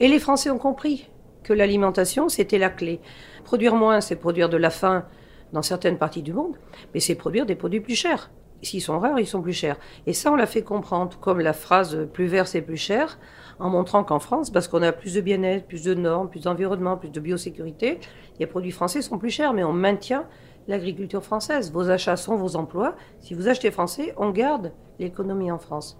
Et 0.00 0.08
les 0.08 0.18
Français 0.18 0.50
ont 0.50 0.58
compris 0.58 1.08
que 1.42 1.52
l'alimentation, 1.52 2.28
c'était 2.28 2.58
la 2.58 2.70
clé. 2.70 3.00
Produire 3.44 3.74
moins, 3.74 4.00
c'est 4.00 4.16
produire 4.16 4.48
de 4.48 4.56
la 4.56 4.70
faim 4.70 5.04
dans 5.52 5.62
certaines 5.62 5.98
parties 5.98 6.22
du 6.22 6.32
monde, 6.32 6.56
mais 6.94 7.00
c'est 7.00 7.14
produire 7.14 7.44
des 7.44 7.54
produits 7.54 7.80
plus 7.80 7.96
chers 7.96 8.30
s'ils 8.62 8.82
sont 8.82 8.98
rares, 8.98 9.18
ils 9.18 9.26
sont 9.26 9.42
plus 9.42 9.52
chers. 9.52 9.76
Et 10.06 10.12
ça, 10.12 10.32
on 10.32 10.36
l'a 10.36 10.46
fait 10.46 10.62
comprendre, 10.62 11.18
comme 11.20 11.40
la 11.40 11.52
phrase 11.52 12.06
plus 12.12 12.26
vert, 12.26 12.46
c'est 12.46 12.62
plus 12.62 12.76
cher, 12.76 13.18
en 13.58 13.70
montrant 13.70 14.04
qu'en 14.04 14.18
France, 14.18 14.50
parce 14.50 14.68
qu'on 14.68 14.82
a 14.82 14.92
plus 14.92 15.14
de 15.14 15.20
bien-être, 15.20 15.66
plus 15.66 15.84
de 15.84 15.94
normes, 15.94 16.28
plus 16.28 16.42
d'environnement, 16.42 16.96
plus 16.96 17.10
de 17.10 17.20
biosécurité, 17.20 17.98
les 18.38 18.46
produits 18.46 18.70
français 18.70 19.02
sont 19.02 19.18
plus 19.18 19.30
chers, 19.30 19.52
mais 19.52 19.64
on 19.64 19.72
maintient 19.72 20.26
l'agriculture 20.68 21.22
française. 21.22 21.72
Vos 21.72 21.90
achats 21.90 22.16
sont 22.16 22.36
vos 22.36 22.56
emplois. 22.56 22.94
Si 23.20 23.34
vous 23.34 23.48
achetez 23.48 23.70
français, 23.70 24.14
on 24.16 24.30
garde 24.30 24.72
l'économie 24.98 25.50
en 25.50 25.58
France. 25.58 25.98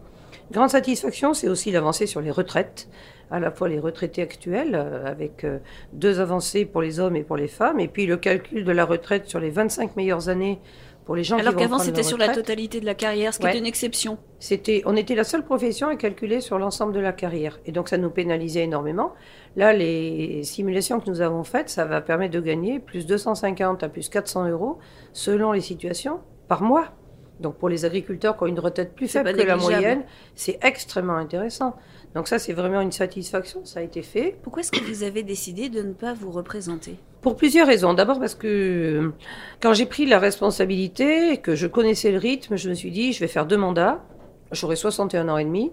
Grande 0.51 0.71
satisfaction, 0.71 1.35
c'est 1.35 1.49
aussi 1.49 1.71
l'avancée 1.71 2.07
sur 2.07 2.21
les 2.21 2.31
retraites, 2.31 2.89
à 3.31 3.39
la 3.41 3.51
fois 3.51 3.69
les 3.69 3.79
retraités 3.79 4.23
actuels, 4.23 4.75
euh, 4.75 5.07
avec 5.07 5.45
euh, 5.45 5.59
deux 5.93 6.21
avancées 6.21 6.65
pour 6.65 6.83
les 6.83 7.01
hommes 7.01 7.17
et 7.17 7.23
pour 7.23 7.37
les 7.37 7.49
femmes, 7.49 7.81
et 7.81 7.89
puis 7.89 8.07
le 8.07 8.17
calcul 8.17 8.65
de 8.65 8.73
la 8.73 8.85
retraite 8.85 9.29
sur 9.29 9.41
les 9.41 9.51
25 9.51 9.97
meilleures 9.97 10.29
années 10.29 10.61
pour 11.05 11.17
les 11.17 11.25
gens 11.25 11.39
Alors 11.39 11.57
qu'avant 11.57 11.79
c'était 11.79 12.03
sur 12.03 12.19
la 12.19 12.29
totalité 12.29 12.81
de 12.81 12.87
la 12.87 12.95
carrière, 12.95 13.35
ce 13.35 13.39
qui 13.39 13.45
ouais. 13.45 13.51
était 13.51 13.59
une 13.59 13.67
exception. 13.67 14.19
C'était, 14.39 14.83
on 14.87 14.97
était 14.97 15.15
la 15.15 15.25
seule 15.25 15.45
profession 15.45 15.89
à 15.89 15.97
calculer 15.97 16.41
sur 16.41 16.59
l'ensemble 16.59 16.93
de 16.93 17.01
la 17.01 17.13
carrière, 17.13 17.59
et 17.67 17.73
donc 17.73 17.89
ça 17.89 17.99
nous 17.99 18.11
pénalisait 18.11 18.65
énormément. 18.65 19.13
Là, 19.57 19.73
les 19.73 20.43
simulations 20.45 21.01
que 21.01 21.11
nous 21.11 21.21
avons 21.21 21.45
faites, 21.45 21.69
ça 21.69 21.85
va 21.85 22.01
permettre 22.01 22.35
de 22.35 22.41
gagner 22.41 22.79
plus 22.79 23.07
250 23.07 23.83
à 23.83 23.89
plus 23.89 24.09
400 24.09 24.49
euros 24.49 24.79
selon 25.13 25.53
les 25.53 25.61
situations 25.61 26.21
par 26.49 26.63
mois. 26.63 26.93
Donc 27.41 27.57
pour 27.57 27.69
les 27.69 27.85
agriculteurs 27.85 28.37
qui 28.37 28.45
ont 28.45 28.47
une 28.47 28.61
retraite 28.61 28.95
plus 28.95 29.09
faible 29.09 29.35
que 29.35 29.43
la 29.43 29.57
moyenne, 29.57 30.05
c'est 30.35 30.59
extrêmement 30.63 31.17
intéressant. 31.17 31.75
Donc 32.15 32.29
ça, 32.29 32.39
c'est 32.39 32.53
vraiment 32.53 32.81
une 32.81 32.93
satisfaction, 32.93 33.65
ça 33.65 33.81
a 33.81 33.83
été 33.83 34.03
fait. 34.03 34.37
Pourquoi 34.43 34.61
est-ce 34.61 34.71
que 34.71 34.85
vous 34.85 35.03
avez 35.03 35.23
décidé 35.23 35.69
de 35.71 35.83
ne 35.83 35.93
pas 35.93 36.13
vous 36.13 36.31
représenter? 36.31 36.97
Pour 37.23 37.37
plusieurs 37.37 37.67
raisons. 37.67 37.95
D'abord 37.95 38.19
parce 38.19 38.35
que 38.35 39.13
quand 39.61 39.73
j'ai 39.73 39.87
pris 39.87 40.05
la 40.07 40.19
responsabilité 40.19 41.33
et 41.33 41.37
que 41.39 41.55
je 41.55 41.67
connaissais 41.67 42.13
le 42.13 42.19
rythme, 42.19 42.57
je 42.57 42.69
me 42.69 42.75
suis 42.75 42.91
dit, 42.91 43.13
je 43.13 43.21
vais 43.21 43.29
faire 43.29 43.47
deux 43.47 43.57
mandats. 43.57 44.05
J'aurai 44.51 44.77
61 44.77 45.29
ans 45.29 45.39
et 45.39 45.45
demi. 45.45 45.73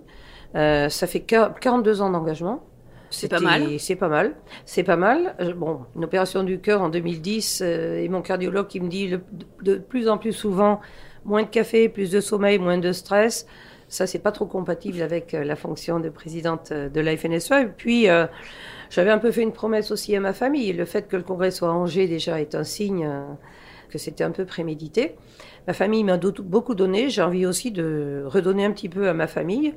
Euh, 0.56 0.88
ça 0.90 1.08
fait 1.08 1.20
42 1.22 2.02
ans 2.02 2.10
d'engagement. 2.10 2.64
C'est 3.10 3.28
pas 3.28 3.40
mal. 3.40 3.80
C'est 3.80 3.96
pas 3.96 4.08
mal. 4.08 4.36
C'est 4.66 4.84
pas 4.84 4.96
mal. 4.96 5.36
Bon, 5.58 5.82
une 5.96 6.04
opération 6.04 6.44
du 6.44 6.60
cœur 6.60 6.82
en 6.82 6.90
2010 6.90 7.62
euh, 7.62 7.98
et 7.98 8.08
mon 8.08 8.22
cardiologue 8.22 8.68
qui 8.68 8.80
me 8.80 8.88
dit 8.88 9.12
de 9.64 9.76
plus 9.76 10.08
en 10.08 10.18
plus 10.18 10.34
souvent 10.34 10.80
moins 11.26 11.44
de 11.44 11.48
café, 11.48 11.90
plus 11.90 12.12
de 12.12 12.22
sommeil, 12.22 12.60
moins 12.60 12.78
de 12.78 12.92
stress. 12.92 13.46
Ça, 13.90 14.08
c'est 14.08 14.20
pas 14.20 14.32
trop 14.32 14.46
compatible 14.46 15.02
avec 15.02 15.34
euh, 15.34 15.44
la 15.44 15.56
fonction 15.56 16.00
de 16.00 16.10
présidente 16.10 16.72
de 16.72 17.02
la 17.02 17.18
FNSE. 17.18 17.52
Et 17.52 17.66
puis, 17.66 18.08
j'avais 18.90 19.12
un 19.12 19.18
peu 19.18 19.32
fait 19.32 19.42
une 19.42 19.52
promesse 19.52 19.92
aussi 19.92 20.16
à 20.16 20.20
ma 20.20 20.34
famille. 20.34 20.72
Le 20.74 20.86
fait 20.86 21.08
que 21.08 21.18
le 21.18 21.24
congrès 21.24 21.52
soit 21.52 21.70
à 21.70 21.72
Angers 21.72 22.08
déjà 22.08 22.40
est 22.40 22.56
un 22.56 22.64
signe 22.64 23.10
que 23.90 23.98
c'était 23.98 24.24
un 24.24 24.32
peu 24.32 24.46
prémédité. 24.46 25.16
Ma 25.68 25.74
famille 25.74 26.04
m'a 26.04 26.18
beaucoup 26.18 26.76
donné. 26.76 27.10
J'ai 27.10 27.22
envie 27.22 27.46
aussi 27.46 27.72
de 27.72 28.24
redonner 28.26 28.66
un 28.66 28.72
petit 28.72 28.90
peu 28.90 29.10
à 29.10 29.14
ma 29.14 29.28
famille. 29.28 29.74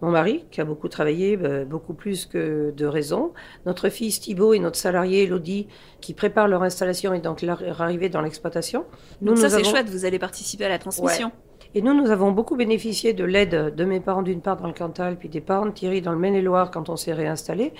Mon 0.00 0.10
mari, 0.10 0.44
qui 0.50 0.60
a 0.60 0.64
beaucoup 0.64 0.88
travaillé, 0.88 1.38
beaucoup 1.64 1.94
plus 1.94 2.26
que 2.26 2.72
de 2.76 2.86
raison. 2.86 3.32
Notre 3.66 3.88
fils 3.88 4.20
Thibault 4.20 4.52
et 4.52 4.58
notre 4.58 4.76
salarié 4.76 5.22
Elodie, 5.22 5.68
qui 6.00 6.12
préparent 6.12 6.48
leur 6.48 6.64
installation 6.64 7.14
et 7.14 7.20
donc 7.20 7.42
leur 7.42 7.80
arrivée 7.80 8.08
dans 8.08 8.20
l'exploitation. 8.20 8.84
Donc 9.20 9.38
ça, 9.38 9.48
c'est 9.48 9.64
chouette, 9.64 9.88
vous 9.88 10.04
allez 10.04 10.18
participer 10.18 10.64
à 10.64 10.68
la 10.68 10.78
transmission. 10.78 11.30
Et 11.74 11.80
nous, 11.80 11.94
nous 11.94 12.10
avons 12.10 12.32
beaucoup 12.32 12.54
bénéficié 12.54 13.14
de 13.14 13.24
l'aide 13.24 13.74
de 13.74 13.84
mes 13.84 13.98
parents 13.98 14.20
d'une 14.20 14.42
part 14.42 14.58
dans 14.58 14.66
le 14.66 14.74
Cantal, 14.74 15.16
puis 15.16 15.30
des 15.30 15.40
parents 15.40 15.64
de 15.64 15.70
Thierry 15.70 16.02
dans 16.02 16.12
le 16.12 16.18
Maine-et-Loire 16.18 16.70
quand 16.70 16.90
on 16.90 16.96
s'est 16.96 17.14
réinstallé. 17.14 17.72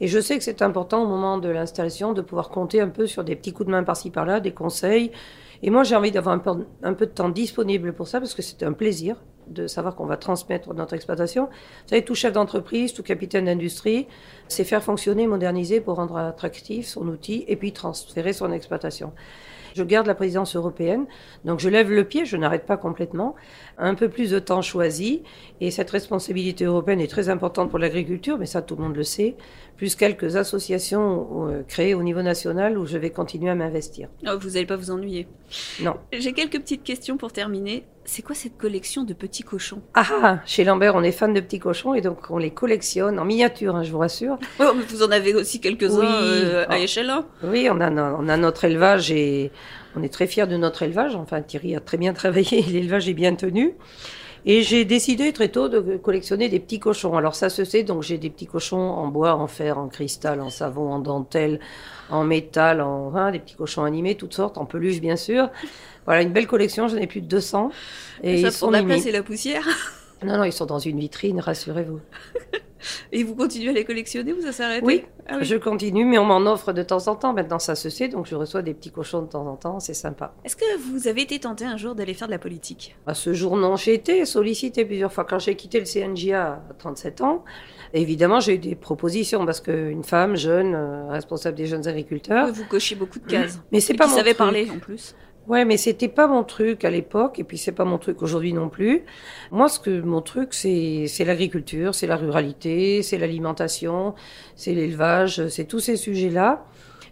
Et 0.00 0.06
je 0.06 0.20
sais 0.20 0.38
que 0.38 0.44
c'est 0.44 0.62
important 0.62 1.02
au 1.02 1.08
moment 1.08 1.36
de 1.36 1.48
l'installation 1.48 2.12
de 2.12 2.22
pouvoir 2.22 2.50
compter 2.50 2.80
un 2.80 2.88
peu 2.88 3.08
sur 3.08 3.24
des 3.24 3.34
petits 3.34 3.52
coups 3.52 3.66
de 3.66 3.72
main 3.72 3.82
par-ci 3.82 4.10
par-là, 4.10 4.38
des 4.38 4.52
conseils. 4.52 5.10
Et 5.64 5.70
moi, 5.70 5.82
j'ai 5.82 5.96
envie 5.96 6.12
d'avoir 6.12 6.36
un 6.36 6.38
peu, 6.38 6.64
un 6.84 6.94
peu 6.94 7.06
de 7.06 7.10
temps 7.10 7.28
disponible 7.28 7.92
pour 7.92 8.06
ça 8.06 8.20
parce 8.20 8.34
que 8.34 8.42
c'est 8.42 8.62
un 8.62 8.72
plaisir 8.72 9.16
de 9.48 9.66
savoir 9.66 9.96
qu'on 9.96 10.06
va 10.06 10.16
transmettre 10.16 10.72
notre 10.72 10.94
exploitation. 10.94 11.46
Vous 11.46 11.88
savez, 11.88 12.04
tout 12.04 12.14
chef 12.14 12.32
d'entreprise, 12.32 12.94
tout 12.94 13.02
capitaine 13.02 13.46
d'industrie, 13.46 14.06
c'est 14.50 14.64
faire 14.64 14.82
fonctionner, 14.82 15.26
moderniser 15.26 15.80
pour 15.80 15.96
rendre 15.96 16.16
attractif 16.16 16.86
son 16.86 17.06
outil 17.08 17.44
et 17.48 17.56
puis 17.56 17.72
transférer 17.72 18.32
son 18.32 18.52
exploitation. 18.52 19.12
Je 19.74 19.82
garde 19.84 20.06
la 20.06 20.14
présidence 20.14 20.56
européenne, 20.56 21.06
donc 21.44 21.60
je 21.60 21.68
lève 21.68 21.90
le 21.90 22.04
pied, 22.04 22.24
je 22.24 22.36
n'arrête 22.36 22.66
pas 22.66 22.76
complètement. 22.76 23.36
Un 23.78 23.94
peu 23.94 24.08
plus 24.08 24.30
de 24.30 24.38
temps 24.38 24.62
choisi, 24.62 25.22
et 25.60 25.70
cette 25.70 25.90
responsabilité 25.90 26.64
européenne 26.64 27.00
est 27.00 27.10
très 27.10 27.28
importante 27.28 27.70
pour 27.70 27.78
l'agriculture, 27.78 28.36
mais 28.38 28.46
ça 28.46 28.62
tout 28.62 28.74
le 28.76 28.82
monde 28.82 28.96
le 28.96 29.04
sait, 29.04 29.36
plus 29.76 29.94
quelques 29.94 30.36
associations 30.36 31.48
euh, 31.48 31.62
créées 31.66 31.94
au 31.94 32.02
niveau 32.02 32.22
national 32.22 32.76
où 32.76 32.84
je 32.84 32.98
vais 32.98 33.10
continuer 33.10 33.50
à 33.50 33.54
m'investir. 33.54 34.08
Oh, 34.26 34.36
vous 34.40 34.50
n'allez 34.50 34.66
pas 34.66 34.76
vous 34.76 34.90
ennuyer 34.90 35.28
Non. 35.80 35.94
J'ai 36.12 36.32
quelques 36.32 36.58
petites 36.58 36.82
questions 36.82 37.16
pour 37.16 37.32
terminer. 37.32 37.84
C'est 38.04 38.22
quoi 38.22 38.34
cette 38.34 38.58
collection 38.58 39.04
de 39.04 39.14
petits 39.14 39.44
cochons? 39.44 39.82
Ah, 39.94 40.06
ah, 40.22 40.38
chez 40.44 40.64
Lambert, 40.64 40.96
on 40.96 41.02
est 41.02 41.12
fan 41.12 41.32
de 41.32 41.40
petits 41.40 41.60
cochons 41.60 41.94
et 41.94 42.00
donc 42.00 42.30
on 42.30 42.38
les 42.38 42.50
collectionne 42.50 43.20
en 43.20 43.24
miniature, 43.24 43.76
hein, 43.76 43.84
je 43.84 43.92
vous 43.92 43.98
rassure. 43.98 44.38
Oh, 44.60 44.72
vous 44.88 45.02
en 45.02 45.10
avez 45.10 45.34
aussi 45.34 45.60
quelques-uns 45.60 46.22
euh, 46.22 46.64
à 46.68 46.78
échelle 46.78 47.12
Oui, 47.42 47.68
on 47.70 47.80
a, 47.80 47.90
on 47.90 48.28
a 48.28 48.36
notre 48.36 48.64
élevage 48.64 49.10
et 49.10 49.50
on 49.96 50.02
est 50.02 50.12
très 50.12 50.26
fiers 50.26 50.46
de 50.46 50.56
notre 50.56 50.82
élevage. 50.82 51.14
Enfin, 51.16 51.42
Thierry 51.42 51.76
a 51.76 51.80
très 51.80 51.96
bien 51.96 52.12
travaillé, 52.14 52.62
l'élevage 52.62 53.08
est 53.08 53.14
bien 53.14 53.34
tenu. 53.34 53.74
Et 54.46 54.62
j'ai 54.62 54.86
décidé 54.86 55.32
très 55.32 55.48
tôt 55.48 55.68
de 55.68 55.98
collectionner 55.98 56.48
des 56.48 56.60
petits 56.60 56.78
cochons. 56.78 57.14
Alors 57.14 57.34
ça 57.34 57.50
se 57.50 57.64
sait, 57.64 57.82
donc 57.82 58.02
j'ai 58.02 58.16
des 58.16 58.30
petits 58.30 58.46
cochons 58.46 58.78
en 58.78 59.08
bois, 59.08 59.34
en 59.34 59.46
fer, 59.46 59.76
en 59.78 59.88
cristal, 59.88 60.40
en 60.40 60.48
savon, 60.48 60.92
en 60.92 60.98
dentelle, 60.98 61.60
en 62.08 62.24
métal, 62.24 62.80
en 62.80 63.14
hein, 63.14 63.32
des 63.32 63.38
petits 63.38 63.56
cochons 63.56 63.84
animés, 63.84 64.14
toutes 64.16 64.34
sortes, 64.34 64.56
en 64.56 64.64
peluche 64.64 65.00
bien 65.00 65.16
sûr. 65.16 65.50
Voilà, 66.06 66.22
une 66.22 66.32
belle 66.32 66.46
collection, 66.46 66.88
j'en 66.88 66.96
ai 66.96 67.06
plus 67.06 67.20
de 67.20 67.26
200. 67.26 67.70
Et, 68.22 68.40
ça 68.40 68.48
ils 68.48 68.52
sont 68.52 68.70
la 68.70 68.82
place 68.82 69.04
et 69.04 69.12
la 69.12 69.22
poussière 69.22 69.66
Non, 70.24 70.38
non, 70.38 70.44
ils 70.44 70.52
sont 70.52 70.66
dans 70.66 70.78
une 70.78 70.98
vitrine, 70.98 71.40
rassurez-vous. 71.40 72.00
et 73.12 73.24
vous 73.24 73.34
continuez 73.34 73.70
à 73.70 73.72
les 73.72 73.84
collectionner 73.84 74.32
ou 74.32 74.40
ça 74.40 74.52
s'arrête 74.52 74.82
oui, 74.84 75.04
ah 75.28 75.36
oui, 75.38 75.44
je 75.44 75.56
continue, 75.56 76.04
mais 76.04 76.18
on 76.18 76.24
m'en 76.24 76.50
offre 76.50 76.72
de 76.72 76.82
temps 76.82 77.06
en 77.08 77.14
temps. 77.14 77.32
Maintenant, 77.32 77.58
ça 77.58 77.74
se 77.74 77.88
sait, 77.88 78.08
donc 78.08 78.26
je 78.26 78.34
reçois 78.34 78.62
des 78.62 78.74
petits 78.74 78.90
cochons 78.90 79.22
de 79.22 79.28
temps 79.28 79.46
en 79.46 79.56
temps, 79.56 79.80
c'est 79.80 79.94
sympa. 79.94 80.34
Est-ce 80.44 80.56
que 80.56 80.78
vous 80.78 81.06
avez 81.08 81.22
été 81.22 81.38
tenté 81.38 81.64
un 81.64 81.76
jour 81.76 81.94
d'aller 81.94 82.14
faire 82.14 82.28
de 82.28 82.32
la 82.32 82.38
politique? 82.38 82.96
À 83.06 83.14
ce 83.14 83.32
jour, 83.32 83.56
non. 83.56 83.76
J'ai 83.76 83.94
été 83.94 84.24
sollicité 84.24 84.84
plusieurs 84.84 85.12
fois. 85.12 85.24
Quand 85.24 85.38
j'ai 85.38 85.54
quitté 85.54 85.78
le 85.78 85.86
CNJA 85.86 86.54
à 86.70 86.74
37 86.78 87.20
ans, 87.20 87.44
évidemment, 87.92 88.40
j'ai 88.40 88.54
eu 88.54 88.58
des 88.58 88.74
propositions 88.74 89.44
parce 89.46 89.60
qu'une 89.60 90.04
femme 90.04 90.36
jeune, 90.36 90.74
euh, 90.74 91.08
responsable 91.10 91.56
des 91.56 91.66
jeunes 91.66 91.86
agriculteurs. 91.86 92.52
Vous 92.52 92.64
cochez 92.64 92.94
beaucoup 92.94 93.18
de 93.18 93.26
cases. 93.26 93.60
Mais 93.72 93.80
c'est 93.80 93.94
pas 93.94 94.04
qui 94.06 94.10
mon 94.10 94.16
savait 94.16 94.34
parler 94.34 94.68
en 94.70 94.78
plus. 94.78 95.14
Ouais, 95.50 95.64
mais 95.64 95.76
c'était 95.76 96.06
pas 96.06 96.28
mon 96.28 96.44
truc 96.44 96.84
à 96.84 96.90
l'époque, 96.90 97.40
et 97.40 97.44
puis 97.44 97.58
c'est 97.58 97.72
pas 97.72 97.84
mon 97.84 97.98
truc 97.98 98.22
aujourd'hui 98.22 98.52
non 98.52 98.68
plus. 98.68 99.02
Moi, 99.50 99.68
ce 99.68 99.80
que 99.80 100.00
mon 100.00 100.22
truc, 100.22 100.54
c'est 100.54 101.06
c'est 101.08 101.24
l'agriculture, 101.24 101.92
c'est 101.92 102.06
la 102.06 102.14
ruralité, 102.14 103.02
c'est 103.02 103.18
l'alimentation, 103.18 104.14
c'est 104.54 104.74
l'élevage, 104.74 105.48
c'est 105.48 105.64
tous 105.64 105.80
ces 105.80 105.96
sujets-là. 105.96 106.64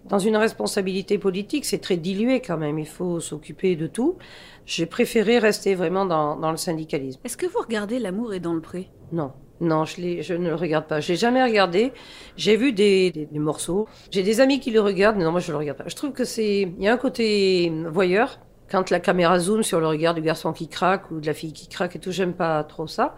Dans 0.05 0.21
une 0.21 0.37
responsabilité 0.37 1.19
politique, 1.19 1.65
c'est 1.65 1.79
très 1.79 1.97
dilué 1.97 2.41
quand 2.41 2.57
même. 2.57 2.79
Il 2.79 2.87
faut 2.87 3.19
s'occuper 3.19 3.75
de 3.75 3.89
tout. 3.89 4.19
J'ai 4.67 4.87
préféré 4.87 5.41
rester 5.41 5.75
vraiment 5.75 6.07
dans, 6.07 6.37
dans 6.37 6.53
le 6.53 6.57
syndicalisme. 6.57 7.21
Est-ce 7.25 7.37
que 7.37 7.47
vous 7.47 7.59
regardez 7.59 7.99
L'amour 7.99 8.35
est 8.35 8.41
dans 8.41 8.55
le 8.55 8.61
pré? 8.61 8.89
Non. 9.11 9.33
Non, 9.61 9.85
je, 9.85 10.23
je 10.23 10.35
ne 10.35 10.49
le 10.49 10.55
regarde 10.55 10.87
pas. 10.87 11.01
Je 11.01 11.09
l'ai 11.09 11.17
jamais 11.17 11.43
regardé. 11.43 11.93
J'ai 12.37 12.57
vu 12.57 12.73
des, 12.73 13.11
des, 13.11 13.39
morceaux. 13.39 13.89
J'ai 14.11 14.23
des 14.23 14.41
amis 14.41 14.61
qui 14.61 14.71
le 14.71 14.81
regardent, 14.81 15.17
mais 15.17 15.25
non, 15.25 15.33
moi 15.33 15.41
je 15.41 15.51
le 15.51 15.59
regarde 15.59 15.79
pas. 15.79 15.85
Je 15.89 15.97
trouve 15.97 16.13
que 16.13 16.25
c'est, 16.25 16.63
il 16.63 16.83
y 16.83 16.89
a 16.89 16.93
un 16.93 16.97
côté 16.97 17.73
voyeur 17.91 18.39
quand 18.71 18.91
la 18.91 19.01
caméra 19.01 19.39
zoome 19.39 19.63
sur 19.63 19.81
le 19.81 19.87
regard 19.87 20.15
du 20.15 20.21
garçon 20.21 20.53
qui 20.53 20.69
craque 20.69 21.11
ou 21.11 21.21
de 21.21 21.27
la 21.27 21.35
fille 21.35 21.53
qui 21.53 21.69
craque 21.69 21.97
et 21.97 21.99
tout. 21.99 22.13
J'aime 22.13 22.35
pas 22.35 22.63
trop 22.65 22.87
ça. 22.87 23.17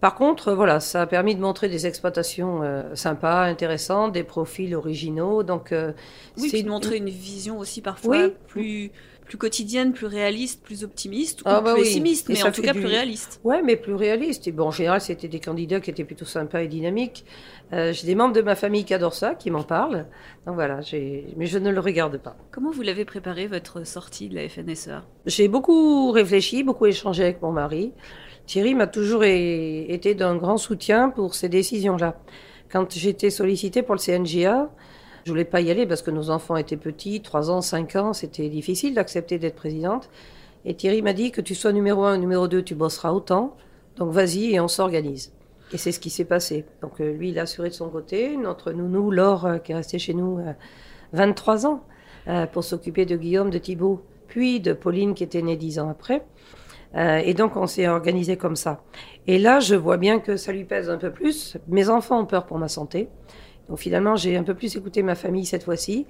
Par 0.00 0.14
contre, 0.14 0.52
voilà, 0.52 0.78
ça 0.78 1.02
a 1.02 1.06
permis 1.06 1.34
de 1.34 1.40
montrer 1.40 1.68
des 1.68 1.86
exploitations 1.86 2.62
euh, 2.62 2.94
sympas, 2.94 3.42
intéressantes, 3.42 4.12
des 4.12 4.22
profils 4.22 4.74
originaux. 4.76 5.42
Donc, 5.42 5.72
euh, 5.72 5.92
oui, 6.36 6.48
puis 6.50 6.62
de 6.62 6.68
montrer 6.68 6.98
une 6.98 7.08
vision 7.08 7.58
aussi 7.58 7.82
parfois 7.82 8.28
plus 8.46 8.92
plus 9.28 9.36
quotidienne, 9.36 9.92
plus 9.92 10.06
réaliste, 10.06 10.62
plus 10.64 10.84
optimiste, 10.84 11.42
ah, 11.44 11.60
ou 11.60 11.62
bah 11.62 11.74
plus 11.74 11.82
pessimiste, 11.82 12.30
mais 12.30 12.42
en 12.42 12.50
tout 12.50 12.62
cas 12.62 12.72
plus 12.72 12.86
réaliste. 12.86 13.40
Ouais, 13.44 13.62
mais 13.62 13.76
plus 13.76 13.94
réaliste. 13.94 14.48
Et 14.48 14.52
bon, 14.52 14.64
en 14.64 14.70
général, 14.70 15.02
c'était 15.02 15.28
des 15.28 15.38
candidats 15.38 15.80
qui 15.80 15.90
étaient 15.90 16.04
plutôt 16.04 16.24
sympas 16.24 16.62
et 16.62 16.66
dynamiques. 16.66 17.26
Euh, 17.74 17.92
j'ai 17.92 18.06
des 18.06 18.14
membres 18.14 18.32
de 18.32 18.40
ma 18.40 18.54
famille 18.54 18.84
qui 18.84 18.94
adorent 18.94 19.14
ça, 19.14 19.34
qui 19.34 19.50
m'en 19.50 19.62
parlent. 19.62 20.06
Donc 20.46 20.54
voilà, 20.54 20.80
mais 21.36 21.46
je 21.46 21.58
ne 21.58 21.70
le 21.70 21.80
regarde 21.80 22.16
pas. 22.16 22.36
Comment 22.50 22.70
vous 22.70 22.80
l'avez 22.80 23.04
préparé 23.04 23.46
votre 23.46 23.86
sortie 23.86 24.30
de 24.30 24.34
la 24.34 24.48
FNSEA 24.48 25.04
J'ai 25.26 25.48
beaucoup 25.48 26.10
réfléchi, 26.10 26.64
beaucoup 26.64 26.86
échangé 26.86 27.24
avec 27.24 27.42
mon 27.42 27.52
mari. 27.52 27.92
Thierry 28.46 28.74
m'a 28.74 28.86
toujours 28.86 29.24
été 29.24 30.14
d'un 30.14 30.36
grand 30.36 30.56
soutien 30.56 31.10
pour 31.10 31.34
ces 31.34 31.50
décisions-là. 31.50 32.18
Quand 32.72 32.90
j'étais 32.94 33.28
sollicitée 33.28 33.82
pour 33.82 33.94
le 33.94 34.00
CNGA, 34.00 34.70
je 35.24 35.30
voulais 35.30 35.44
pas 35.44 35.60
y 35.60 35.70
aller 35.70 35.86
parce 35.86 36.02
que 36.02 36.10
nos 36.10 36.30
enfants 36.30 36.56
étaient 36.56 36.76
petits, 36.76 37.20
3 37.20 37.50
ans, 37.50 37.60
5 37.60 37.96
ans, 37.96 38.12
c'était 38.12 38.48
difficile 38.48 38.94
d'accepter 38.94 39.38
d'être 39.38 39.56
présidente. 39.56 40.08
Et 40.64 40.74
Thierry 40.74 41.02
m'a 41.02 41.12
dit 41.12 41.30
que 41.30 41.40
tu 41.40 41.54
sois 41.54 41.72
numéro 41.72 42.04
1 42.04 42.16
ou 42.16 42.20
numéro 42.20 42.48
2, 42.48 42.62
tu 42.62 42.74
bosseras 42.74 43.12
autant. 43.12 43.56
Donc 43.96 44.12
vas-y 44.12 44.54
et 44.54 44.60
on 44.60 44.68
s'organise. 44.68 45.32
Et 45.72 45.76
c'est 45.76 45.92
ce 45.92 46.00
qui 46.00 46.10
s'est 46.10 46.24
passé. 46.24 46.64
Donc 46.82 47.00
euh, 47.00 47.12
lui, 47.12 47.30
il 47.30 47.38
a 47.38 47.42
assuré 47.42 47.68
de 47.68 47.74
son 47.74 47.88
côté. 47.90 48.36
Notre 48.36 48.72
nounou, 48.72 49.10
Laure, 49.10 49.46
euh, 49.46 49.58
qui 49.58 49.72
est 49.72 49.74
restée 49.74 49.98
chez 49.98 50.14
nous 50.14 50.40
23 51.12 51.66
euh, 51.66 51.68
ans 51.68 51.84
pour 52.52 52.64
s'occuper 52.64 53.06
de 53.06 53.16
Guillaume, 53.16 53.48
de 53.48 53.56
Thibault, 53.56 54.02
puis 54.26 54.60
de 54.60 54.74
Pauline 54.74 55.14
qui 55.14 55.24
était 55.24 55.40
née 55.40 55.56
10 55.56 55.78
ans 55.78 55.88
après. 55.88 56.26
et 56.94 57.32
donc 57.32 57.56
on 57.56 57.66
s'est 57.66 57.88
organisé 57.88 58.36
comme 58.36 58.54
ça. 58.54 58.82
Et 59.26 59.38
là, 59.38 59.60
je 59.60 59.74
vois 59.74 59.96
bien 59.96 60.20
que 60.20 60.36
ça 60.36 60.52
lui 60.52 60.64
pèse 60.64 60.90
un 60.90 60.98
peu 60.98 61.10
plus. 61.10 61.56
Mes 61.68 61.88
enfants 61.88 62.20
ont 62.20 62.26
peur 62.26 62.44
pour 62.44 62.58
ma 62.58 62.68
santé. 62.68 63.08
Donc 63.68 63.78
finalement, 63.78 64.16
j'ai 64.16 64.36
un 64.36 64.42
peu 64.42 64.54
plus 64.54 64.76
écouté 64.76 65.02
ma 65.02 65.14
famille 65.14 65.44
cette 65.44 65.64
fois-ci. 65.64 66.06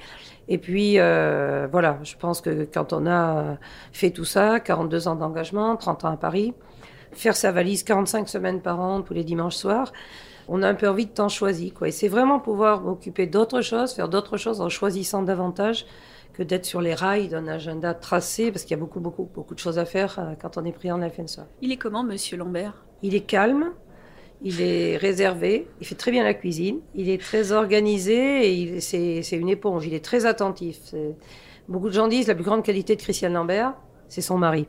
Et 0.49 0.59
puis, 0.59 0.99
euh, 0.99 1.67
voilà, 1.71 1.99
je 2.03 2.15
pense 2.17 2.41
que 2.41 2.67
quand 2.73 2.93
on 2.93 3.07
a 3.07 3.59
fait 3.93 4.11
tout 4.11 4.25
ça, 4.25 4.61
42 4.61 5.09
ans 5.09 5.17
d'engagement, 5.17 5.77
30 5.77 6.05
ans 6.05 6.13
à 6.13 6.17
Paris, 6.17 6.55
faire 7.13 7.37
sa 7.37 7.53
valise 7.53 7.83
45 7.83 8.29
semaines 8.29 8.61
par 8.61 8.81
an 8.81 9.03
tous 9.03 9.15
les 9.15 9.25
dimanches 9.25 9.57
soirs, 9.57 9.93
on 10.49 10.63
a 10.63 10.69
un 10.69 10.75
peu 10.75 10.89
envie 10.89 11.07
de 11.07 11.11
temps 11.11 11.29
choisi. 11.29 11.73
Quoi. 11.73 11.89
Et 11.89 11.91
c'est 11.91 12.09
vraiment 12.09 12.41
pouvoir 12.41 12.81
m'occuper 12.81 13.27
d'autres 13.27 13.61
choses, 13.61 13.93
faire 13.93 14.09
d'autres 14.09 14.37
choses 14.37 14.61
en 14.61 14.69
choisissant 14.69 15.23
davantage 15.23 15.85
que 16.33 16.43
d'être 16.43 16.65
sur 16.65 16.81
les 16.81 16.95
rails 16.95 17.29
d'un 17.29 17.49
agenda 17.49 17.95
tracé, 17.95 18.53
parce 18.53 18.63
qu'il 18.63 18.71
y 18.71 18.79
a 18.79 18.81
beaucoup, 18.81 19.01
beaucoup, 19.01 19.29
beaucoup 19.35 19.55
de 19.55 19.59
choses 19.59 19.79
à 19.79 19.85
faire 19.85 20.19
euh, 20.19 20.35
quand 20.41 20.57
on 20.57 20.65
est 20.65 20.73
pris 20.73 20.91
en 20.93 21.01
FNSA. 21.01 21.47
Il 21.61 21.73
est 21.73 21.77
comment, 21.77 22.05
Monsieur 22.05 22.37
Lambert? 22.37 22.85
Il 23.03 23.15
est 23.15 23.23
calme, 23.23 23.73
il 24.43 24.61
est 24.61 24.97
réservé, 24.97 25.67
il 25.81 25.87
fait 25.87 25.95
très 25.95 26.11
bien 26.11 26.25
la 26.25 26.35
cuisine, 26.35 26.81
il 26.95 27.11
est 27.11 27.21
très 27.21 27.53
organisé 27.53 28.63
et 28.63 28.81
c'est 28.81 29.37
une 29.37 29.49
éponge, 29.49 29.87
il 29.87 29.95
est 29.95 30.05
très 30.05 30.27
attentif. 30.27 30.95
Beaucoup 31.69 31.89
de 31.89 31.95
gens 31.95 32.09
disent 32.09 32.29
la 32.29 32.35
plus 32.35 32.45
grande 32.45 32.63
qualité 32.63 32.97
de 32.97 33.01
Christiane 33.03 33.33
Lambert, 33.33 33.75
c'est 34.09 34.21
son 34.21 34.39
mari. 34.39 34.67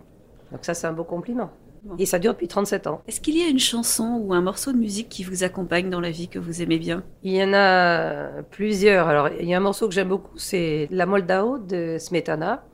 Donc 0.52 0.62
ça, 0.64 0.74
c'est 0.74 0.88
un 0.88 0.94
beau 0.94 1.04
compliment. 1.04 1.52
Et 1.98 2.06
ça 2.06 2.20
dure 2.20 2.34
depuis 2.34 2.50
37 2.50 2.88
ans. 2.88 3.02
Est-ce 3.08 3.22
qu'il 3.22 3.38
y 3.38 3.42
a 3.42 3.48
une 3.48 3.60
chanson 3.60 4.22
ou 4.22 4.34
un 4.34 4.42
morceau 4.42 4.74
de 4.74 4.78
musique 4.78 5.08
qui 5.08 5.24
vous 5.24 5.46
accompagne 5.46 5.90
dans 5.90 6.02
la 6.02 6.12
vie 6.12 6.28
que 6.28 6.38
vous 6.38 6.62
aimez 6.62 6.78
bien? 6.78 7.04
Il 7.24 7.32
y 7.32 7.42
en 7.42 7.54
a 7.54 8.42
plusieurs. 8.52 9.08
Alors, 9.08 9.30
il 9.40 9.48
y 9.48 9.54
a 9.54 9.58
un 9.58 9.62
morceau 9.62 9.88
que 9.88 9.94
j'aime 9.94 10.10
beaucoup, 10.10 10.38
c'est 10.38 10.90
La 10.92 11.06
Moldao 11.06 11.58
de 11.58 11.96
Smetana. 11.98 12.66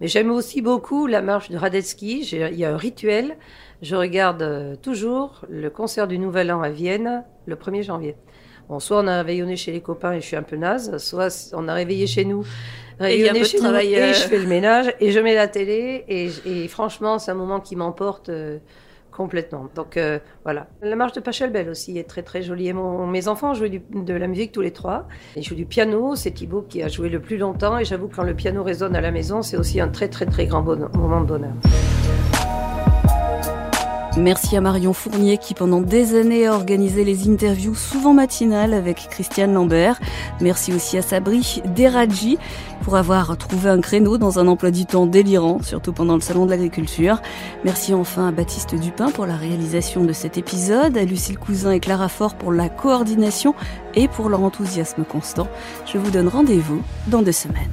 Mais 0.00 0.06
j'aime 0.06 0.30
aussi 0.30 0.62
beaucoup 0.62 1.08
la 1.08 1.22
marche 1.22 1.50
de 1.50 1.56
Radetzky. 1.56 2.20
Il 2.20 2.56
y 2.56 2.64
a 2.64 2.72
un 2.72 2.76
rituel. 2.76 3.36
Je 3.82 3.94
regarde 3.94 4.42
euh, 4.42 4.76
toujours 4.76 5.42
le 5.48 5.70
concert 5.70 6.06
du 6.06 6.18
Nouvel 6.18 6.50
An 6.52 6.62
à 6.62 6.70
Vienne 6.70 7.24
le 7.46 7.56
1er 7.56 7.82
janvier. 7.82 8.16
Bon, 8.68 8.80
soit 8.80 9.00
on 9.02 9.06
a 9.06 9.18
réveillonné 9.18 9.56
chez 9.56 9.72
les 9.72 9.80
copains 9.80 10.12
et 10.12 10.20
je 10.20 10.26
suis 10.26 10.36
un 10.36 10.42
peu 10.42 10.56
naze, 10.56 10.96
soit 10.98 11.52
on 11.54 11.68
a 11.68 11.74
réveillé 11.74 12.06
chez 12.06 12.24
nous 12.24 12.44
et, 13.00 13.20
et 13.20 13.44
je 13.44 14.26
fais 14.28 14.38
le 14.38 14.46
ménage 14.46 14.92
et 15.00 15.12
je 15.12 15.20
mets 15.20 15.34
la 15.34 15.46
télé 15.46 16.04
et, 16.08 16.66
franchement 16.68 17.18
c'est 17.18 17.30
un 17.30 17.34
moment 17.34 17.60
qui 17.60 17.76
m'emporte 17.76 18.30
euh, 18.30 18.58
complètement. 19.12 19.68
Donc 19.74 19.96
euh, 19.96 20.18
voilà. 20.44 20.66
La 20.82 20.96
marche 20.96 21.12
de 21.12 21.20
Pachelbel 21.20 21.68
aussi 21.68 21.98
est 21.98 22.08
très 22.08 22.22
très 22.22 22.42
jolie. 22.42 22.68
Et 22.68 22.72
mes 22.74 23.28
enfants 23.28 23.54
jouent 23.54 23.68
de 23.68 24.14
la 24.14 24.26
musique 24.26 24.52
tous 24.52 24.60
les 24.60 24.72
trois. 24.72 25.06
Ils 25.36 25.42
jouent 25.42 25.54
du 25.54 25.66
piano. 25.66 26.16
C'est 26.16 26.32
Thibaut 26.32 26.62
qui 26.62 26.82
a 26.82 26.88
joué 26.88 27.08
le 27.08 27.20
plus 27.20 27.38
longtemps 27.38 27.78
et 27.78 27.84
j'avoue 27.84 28.08
quand 28.08 28.24
le 28.24 28.34
piano 28.34 28.62
résonne 28.62 28.96
à 28.96 29.00
la 29.00 29.10
maison, 29.10 29.42
c'est 29.42 29.56
aussi 29.56 29.80
un 29.80 29.88
très 29.88 30.08
très 30.08 30.26
très 30.26 30.46
grand 30.46 30.62
moment 30.62 31.20
de 31.20 31.26
bonheur. 31.26 31.54
Merci 34.18 34.56
à 34.56 34.62
Marion 34.62 34.94
Fournier 34.94 35.36
qui 35.36 35.52
pendant 35.52 35.82
des 35.82 36.18
années 36.18 36.46
a 36.46 36.54
organisé 36.54 37.04
les 37.04 37.28
interviews 37.28 37.74
souvent 37.74 38.14
matinales 38.14 38.72
avec 38.72 39.08
Christiane 39.10 39.52
Lambert. 39.52 40.00
Merci 40.40 40.72
aussi 40.72 40.96
à 40.96 41.02
Sabri 41.02 41.62
Deradji 41.76 42.38
pour 42.80 42.96
avoir 42.96 43.36
trouvé 43.36 43.68
un 43.68 43.82
créneau 43.82 44.16
dans 44.16 44.38
un 44.38 44.48
emploi 44.48 44.70
du 44.70 44.86
temps 44.86 45.04
délirant, 45.04 45.60
surtout 45.62 45.92
pendant 45.92 46.14
le 46.14 46.22
salon 46.22 46.46
de 46.46 46.50
l'agriculture. 46.50 47.20
Merci 47.64 47.92
enfin 47.92 48.28
à 48.28 48.32
Baptiste 48.32 48.74
Dupin 48.74 49.10
pour 49.10 49.26
la 49.26 49.36
réalisation 49.36 50.02
de 50.02 50.14
cet 50.14 50.38
épisode, 50.38 50.96
à 50.96 51.04
Lucille 51.04 51.38
Cousin 51.38 51.72
et 51.72 51.80
Clara 51.80 52.08
Fort 52.08 52.36
pour 52.36 52.52
la 52.52 52.70
coordination 52.70 53.54
et 53.94 54.08
pour 54.08 54.30
leur 54.30 54.40
enthousiasme 54.40 55.04
constant. 55.04 55.46
Je 55.84 55.98
vous 55.98 56.10
donne 56.10 56.28
rendez-vous 56.28 56.80
dans 57.08 57.20
deux 57.20 57.32
semaines. 57.32 57.68